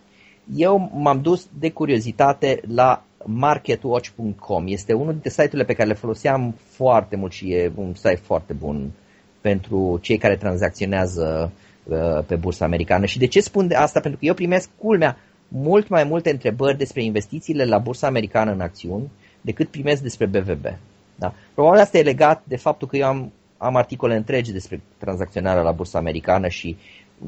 [0.56, 4.64] eu m-am dus de curiozitate la marketwatch.com.
[4.68, 8.54] Este unul dintre site-urile pe care le foloseam foarte mult și e un site foarte
[8.54, 8.92] bun
[9.42, 11.52] pentru cei care tranzacționează
[11.84, 13.06] uh, pe bursa americană.
[13.06, 14.00] Și de ce spun de asta?
[14.00, 18.62] Pentru că eu primesc culmea mult mai multe întrebări despre investițiile la bursa americană în
[18.62, 20.66] acțiuni decât primesc despre BVB.
[21.16, 21.34] Da?
[21.54, 25.72] Probabil asta e legat de faptul că eu am, am articole întregi despre tranzacționarea la
[25.72, 26.78] bursa americană și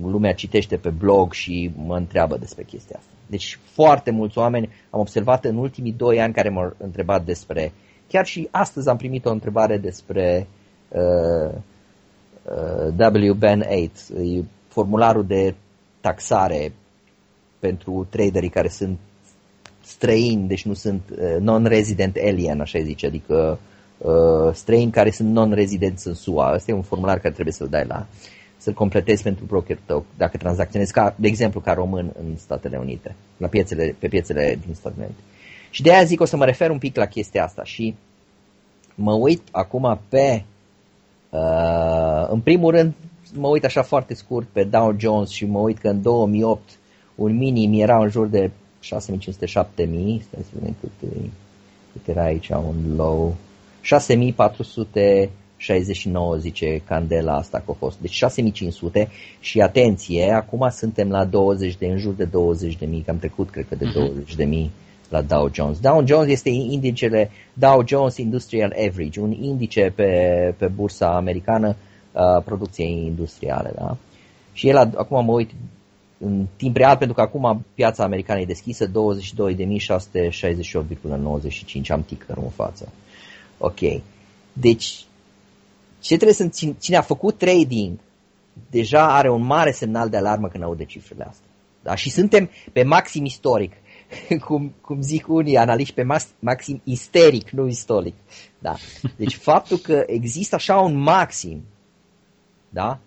[0.04, 3.12] lumea citește pe blog și mă întreabă despre chestia asta.
[3.28, 7.72] Deci foarte mulți oameni am observat în ultimii doi ani care m-au întrebat despre,
[8.08, 10.48] chiar și astăzi am primit o întrebare despre
[10.88, 11.54] uh,
[12.44, 13.92] uh, WBN8,
[14.68, 15.56] formularul de
[16.02, 16.74] taxare
[17.60, 18.98] pentru traderii care sunt
[19.84, 23.60] străini, deci nu sunt uh, non-resident alien, așa zice, adică
[23.98, 26.48] uh, străini care sunt non-rezidenți în SUA.
[26.48, 28.08] Asta e un formular care trebuie să-l dai la,
[28.68, 33.16] să-l completezi pentru brokerul tău, dacă tranzacționezi, ca, de exemplu, ca român în Statele Unite,
[33.38, 35.22] la piețele, pe piețele din Statele Unite.
[35.70, 37.96] Și de aia zic o să mă refer un pic la chestia asta și
[38.96, 40.44] mă uit acum pe,
[41.30, 42.94] uh, în primul rând,
[43.34, 46.70] mă uit așa foarte scurt pe Dow Jones și mă uit că în 2008
[47.16, 48.50] un minim era în jur de 6500-7000,
[48.84, 51.10] stai să vedem cât,
[51.92, 53.36] cât era aici un low,
[55.58, 61.78] 6469 zice candela asta că a fost, deci 6500 și atenție, acum suntem la 20
[61.78, 64.36] de, în jur de 20 de mii, că am trecut cred că de 20 mhm.
[64.36, 64.72] de mii
[65.10, 65.80] la Dow Jones.
[65.80, 71.76] Dow Jones este indicele Dow Jones Industrial Average, un indice pe, pe bursa americană
[72.12, 73.72] a producției industriale.
[73.76, 73.98] Da?
[74.54, 75.50] Și el, acum mă uit
[76.18, 78.92] în timp real, pentru că acum piața americană e deschisă, 22.668,95
[81.88, 82.92] am ticker în față.
[83.58, 83.80] Ok.
[84.54, 85.06] Deci,
[86.08, 88.00] ce trebuie să cine a făcut trading
[88.70, 91.48] deja are un mare semnal de alarmă când aude cifrele astea.
[91.84, 91.96] Da?
[91.96, 93.74] Și suntem pe maxim istoric.
[94.46, 96.08] cum, cum zic unii analiști, pe
[96.40, 98.14] maxim isteric, nu istoric.
[98.60, 98.76] Da.
[99.16, 101.64] Deci faptul că există așa un maxim
[102.70, 103.00] Da?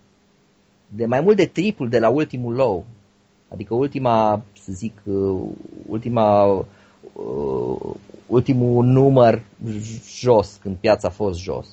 [0.87, 2.85] De mai mult de triplu de la ultimul low.
[3.47, 5.41] Adică ultima, să zic, uh,
[5.87, 6.45] ultima,
[7.13, 7.95] uh,
[8.27, 9.41] ultimul număr
[10.19, 11.67] jos, când piața a fost jos.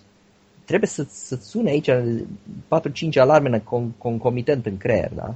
[0.69, 3.63] Trebuie să, să sune aici 4-5 alarme
[3.99, 5.35] concomitent în creier, da?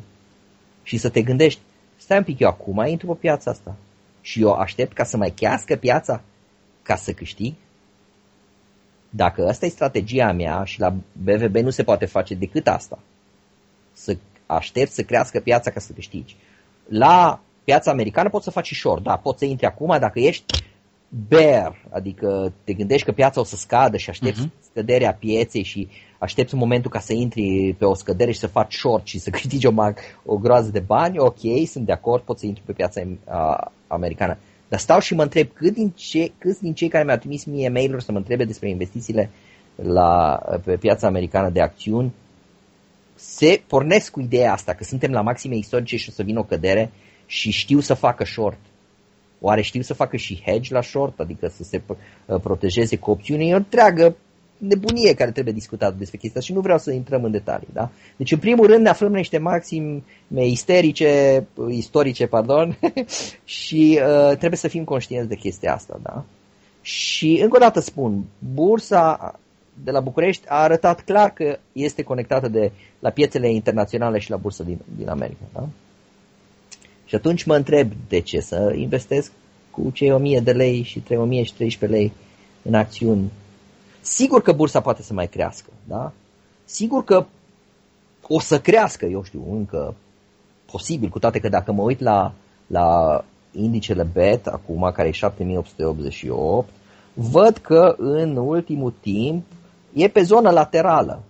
[0.83, 1.61] Și să te gândești,
[1.97, 3.76] stai un pic, eu acum intru pe piața asta.
[4.20, 6.22] Și eu aștept ca să mai chească piața
[6.83, 7.55] ca să câștig?
[9.11, 12.99] Dacă asta e strategia mea și la BVB nu se poate face decât asta,
[13.93, 14.16] să
[14.47, 16.37] aștept să crească piața ca să câștigi.
[16.89, 20.45] La piața americană poți să faci și short, da, poți să intri acum dacă ești
[21.28, 24.64] bear, adică te gândești că piața o să scadă și aștepți uh-huh.
[24.70, 25.88] scăderea pieței și
[26.18, 29.30] aștepți un momentul ca să intri pe o scădere și să faci short și să
[29.36, 29.72] câștigi o,
[30.24, 34.38] o groază de bani, ok, sunt de acord, poți să intri pe piața uh, americană.
[34.68, 37.68] Dar stau și mă întreb cât din ce, câți din cei care mi-au trimis mie
[37.68, 39.30] mail să mă întrebe despre investițiile
[39.74, 42.12] la, pe piața americană de acțiuni
[43.14, 46.44] se pornesc cu ideea asta, că suntem la maxime istorice și o să vină o
[46.44, 46.90] cădere
[47.26, 48.58] și știu să facă short.
[49.45, 51.82] Oare știu să facă și hedge la short, adică să se
[52.43, 53.49] protejeze cu opțiuni?
[53.49, 54.16] E o întreagă
[54.59, 57.68] nebunie care trebuie discutată despre chestia și nu vreau să intrăm în detalii.
[57.72, 57.90] Da?
[58.16, 62.78] Deci, în primul rând, ne aflăm în niște maxime isterice, istorice pardon,
[63.45, 66.01] și uh, trebuie să fim conștienți de chestia asta.
[66.03, 66.24] Da?
[66.80, 68.24] Și, încă o dată spun,
[68.55, 69.34] bursa
[69.84, 74.36] de la București a arătat clar că este conectată de, la piețele internaționale și la
[74.36, 75.45] bursa din, din America.
[75.53, 75.68] Da?
[77.12, 79.32] Și atunci mă întreb de ce să investesc
[79.70, 82.12] cu cei 1000 de lei și 3013 lei
[82.62, 83.30] în acțiuni
[84.00, 86.12] Sigur că bursa poate să mai crească, da?
[86.64, 87.26] Sigur că
[88.28, 89.94] o să crească, eu știu, încă
[90.70, 92.32] posibil, cu toate că dacă mă uit la,
[92.66, 96.68] la indicele BET, acum, care e 7888,
[97.14, 99.44] văd că în ultimul timp
[99.92, 101.22] e pe zonă laterală.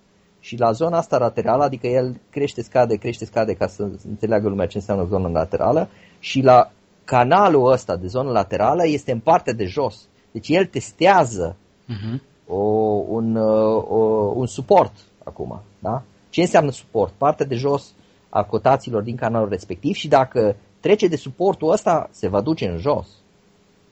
[0.43, 4.67] Și la zona asta laterală, adică el crește, scade, crește, scade, ca să înțeleagă lumea
[4.67, 5.89] ce înseamnă zonă laterală,
[6.19, 6.71] și la
[7.05, 10.09] canalul ăsta de zonă laterală este în partea de jos.
[10.33, 11.57] Deci el testează
[11.89, 12.61] uh-huh o,
[13.09, 14.93] un, uh, o, un suport
[15.25, 15.63] acum.
[15.79, 16.03] Da?
[16.31, 17.13] Ce înseamnă suport?
[17.17, 17.95] Partea de jos
[18.29, 22.79] a cotațiilor din canalul respectiv și dacă trece de suportul ăsta, se va duce în
[22.79, 23.09] jos.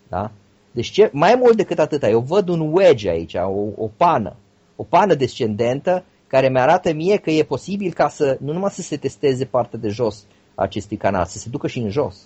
[0.09, 0.31] Da?
[0.71, 4.37] Deci ce, mai mult decât atâta, eu văd un wedge aici, o, o pană,
[4.77, 8.97] o pană descendentă care mi-arată mie că e posibil ca să, nu numai să se
[8.97, 10.25] testeze partea de jos
[10.55, 12.17] a acestui canal, să se ducă și în jos.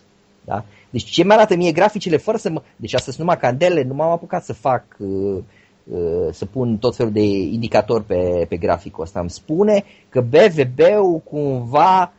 [0.45, 0.65] Da?
[0.91, 2.63] Deci ce mi-arată mie graficele fără să mă...
[2.77, 5.43] Deci astăzi numai candele, nu m-am apucat să fac uh,
[5.91, 9.21] Uh, să pun tot felul de indicatori pe, pe graficul ăsta.
[9.21, 12.13] Îmi spune că BVB-ul cumva,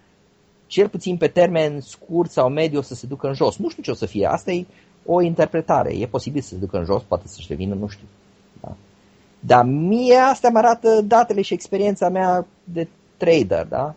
[0.68, 3.58] cel puțin pe termen scurt sau mediu, o să se ducă în jos.
[3.58, 4.26] Nu știu ce o să fie.
[4.26, 4.66] Asta e
[5.06, 5.94] o interpretare.
[5.94, 8.08] E posibil să se ducă în jos, poate să-și revină, nu știu.
[8.62, 8.76] Da?
[9.46, 12.88] Dar mie asta mă arată datele și experiența mea de
[13.18, 13.96] trader, da?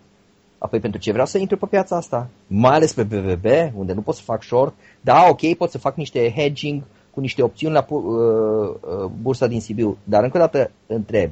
[0.57, 2.27] Apoi pentru ce vreau să intru pe piața asta?
[2.47, 3.45] Mai ales pe BVB,
[3.75, 4.73] unde nu pot să fac short.
[5.01, 6.87] Da, ok, pot să fac niște hedging uh,
[7.19, 9.97] cu niște opțiuni la uh, uh, bursa din Sibiu.
[10.03, 11.31] Dar încă o dată întreb,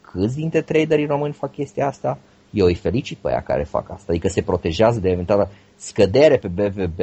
[0.00, 2.18] câți dintre traderii români fac chestia asta?
[2.50, 4.06] Eu îi felicit pe aia care fac asta.
[4.08, 7.00] Adică se protejează de eventuală scădere pe BVB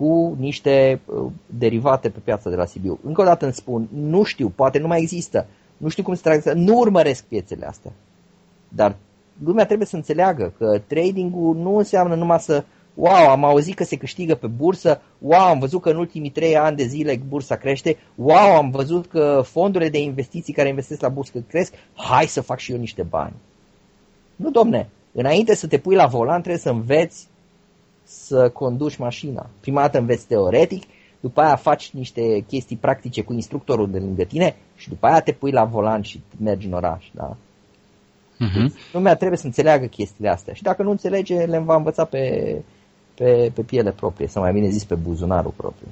[0.00, 2.98] cu niște uh, derivate pe piața de la Sibiu.
[3.04, 5.46] Încă o dată îmi spun, nu știu, poate nu mai există,
[5.76, 7.92] nu știu cum se trage, nu urmăresc piețele astea.
[8.68, 8.96] Dar
[9.44, 13.96] lumea trebuie să înțeleagă că tradingul nu înseamnă numai să wow, am auzit că se
[13.96, 17.96] câștigă pe bursă, wow, am văzut că în ultimii trei ani de zile bursa crește,
[18.14, 22.58] wow, am văzut că fondurile de investiții care investesc la bursă cresc, hai să fac
[22.58, 23.34] și eu niște bani.
[24.36, 27.28] Nu, domne, înainte să te pui la volan trebuie să înveți
[28.10, 29.50] să conduci mașina.
[29.60, 30.82] Prima dată înveți teoretic,
[31.20, 35.32] după aia faci niște chestii practice cu instructorul de lângă tine și după aia te
[35.32, 37.06] pui la volan și mergi în oraș.
[37.12, 37.36] Da?
[38.40, 38.92] Uh-huh.
[38.92, 42.54] Lumea trebuie să înțeleagă chestiile astea și dacă nu înțelege, le va învăța pe,
[43.14, 45.88] pe, pe piele proprie, sau mai bine zis pe buzunarul propriu.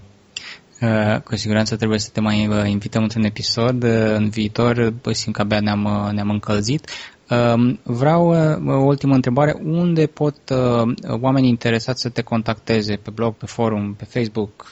[0.80, 5.34] Uh, cu siguranță trebuie să te mai uh, invităm într-un episod uh, în viitor, simt
[5.34, 6.88] că abia ne-am, uh, ne-am încălzit.
[7.30, 9.54] Uh, vreau uh, o ultimă întrebare.
[9.64, 12.96] Unde pot uh, oamenii interesați să te contacteze?
[12.96, 14.66] Pe blog, pe forum, pe Facebook?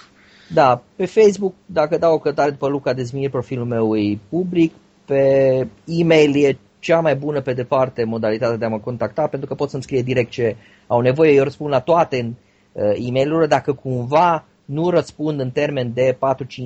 [0.53, 4.73] Da, pe Facebook, dacă dau o cătare după Luca Dezmir, profilul meu e public.
[5.05, 9.55] Pe e-mail e cea mai bună pe departe modalitatea de a mă contacta, pentru că
[9.55, 11.33] pot să-mi scrie direct ce au nevoie.
[11.33, 12.35] Eu răspund la toate în
[12.73, 16.17] uh, e mail dacă cumva nu răspund în termen de 4-5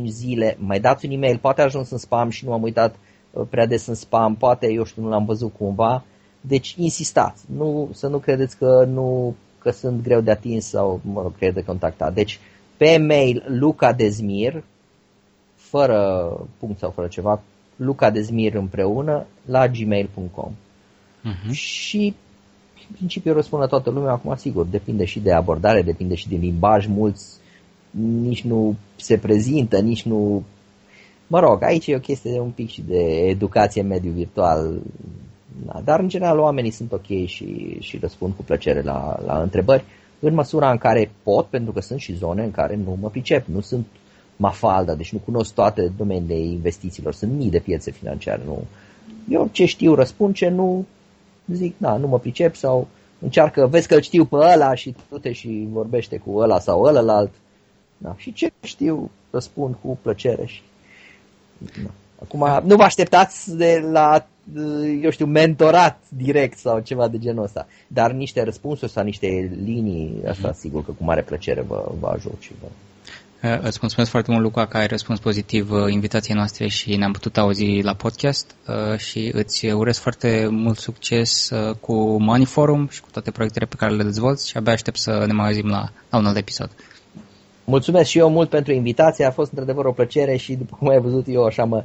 [0.07, 2.99] zile, mai dați un e-mail, poate a ajuns în spam și nu am uitat uh,
[3.51, 6.05] prea des în spam, poate, eu știu, nu l-am văzut cumva.
[6.41, 11.22] Deci insistați, nu, să nu credeți că, nu, că sunt greu de atins sau, mă
[11.22, 12.14] rog, greu de contactat.
[12.14, 12.39] Deci,
[12.76, 14.62] pe mail Luca Dezmir,
[15.55, 17.43] fără punct sau fără ceva,
[17.76, 20.53] Luca Dezmir împreună, la gmail.com.
[20.53, 21.51] uh-huh.
[21.51, 22.14] și
[22.89, 26.37] în principiu răspund la toată lumea, acum sigur, depinde și de abordare, depinde și de
[26.37, 27.41] limbaj, mulți
[27.91, 30.45] nici nu se prezintă, nici nu...
[31.33, 34.81] Mă rog, aici e o chestie de un pic și de educație în mediul virtual,
[35.66, 39.85] da, dar în general oamenii sunt ok și, și răspund cu plăcere la, la întrebări,
[40.20, 43.47] în măsura în care pot, pentru că sunt și zone în care nu mă pricep,
[43.47, 43.87] nu sunt
[44.37, 48.62] mafalda, deci nu cunosc toate domeniile investițiilor, sunt mii de piețe financiare, nu.
[49.28, 50.85] Eu ce știu răspund, ce nu
[51.53, 55.18] zic, da, nu mă pricep sau încearcă, vezi că îl știu pe ăla și tu
[55.18, 57.31] te și vorbește cu ăla sau ălălalt.
[57.99, 58.14] Da.
[58.16, 60.47] Și ce știu, răspund cu plăcere.
[60.47, 60.70] Și, da.
[62.23, 64.27] Acum, nu vă așteptați de la,
[65.03, 70.23] eu știu, mentorat direct sau ceva de genul ăsta, dar niște răspunsuri sau niște linii,
[70.29, 72.67] asta sigur că cu mare plăcere vă, vă ajut și vă,
[73.43, 77.13] Uh, îți mulțumesc foarte mult, Luca, că ai răspuns pozitiv uh, invitației noastre și ne-am
[77.13, 81.51] putut auzi la podcast uh, și îți urez foarte mult succes
[81.81, 85.25] cu Money Forum și cu toate proiectele pe care le dezvolți și abia aștept să
[85.27, 86.71] ne mai auzim la, la un alt episod.
[87.71, 91.01] Mulțumesc și eu mult pentru invitație, a fost într-adevăr o plăcere și după cum ai
[91.01, 91.85] văzut eu așa mă,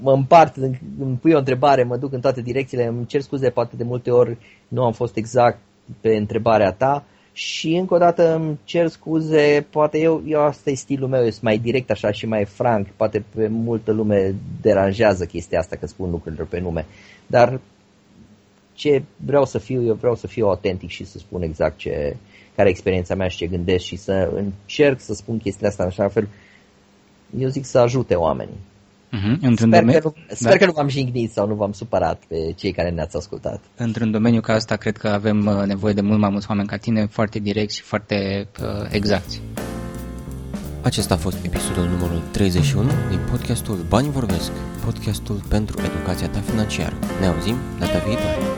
[0.00, 0.56] mă împart,
[0.98, 4.10] îmi pui o întrebare, mă duc în toate direcțiile, îmi cer scuze, poate de multe
[4.10, 4.36] ori
[4.68, 5.58] nu am fost exact
[6.00, 10.74] pe întrebarea ta, și încă o dată îmi cer scuze, poate eu, eu asta e
[10.74, 15.24] stilul meu, eu sunt mai direct așa și mai frank, poate pe multă lume deranjează
[15.24, 16.86] chestia asta că spun lucrurile pe nume,
[17.26, 17.60] dar
[18.74, 22.16] ce vreau să fiu, eu vreau să fiu autentic și să spun exact ce,
[22.58, 25.88] care e experiența mea și ce gândesc și să încerc să spun chestia asta în
[25.88, 26.28] așa fel,
[27.38, 28.58] eu zic să ajute oamenii.
[29.08, 29.38] Uh-huh.
[29.40, 30.00] Într-un sper, domeniu...
[30.00, 30.58] că nu, sper da.
[30.58, 33.60] că nu v-am jignit sau nu v-am supărat pe cei care ne-ați ascultat.
[33.76, 36.76] Într-un domeniu ca asta, cred că avem uh, nevoie de mult mai mulți oameni ca
[36.76, 39.40] tine, foarte direct și foarte uh, exacti.
[40.82, 44.52] Acesta a fost episodul numărul 31 din podcastul Bani Vorbesc,
[44.84, 46.94] podcastul pentru educația ta financiară.
[47.20, 48.57] Ne auzim data viitoare!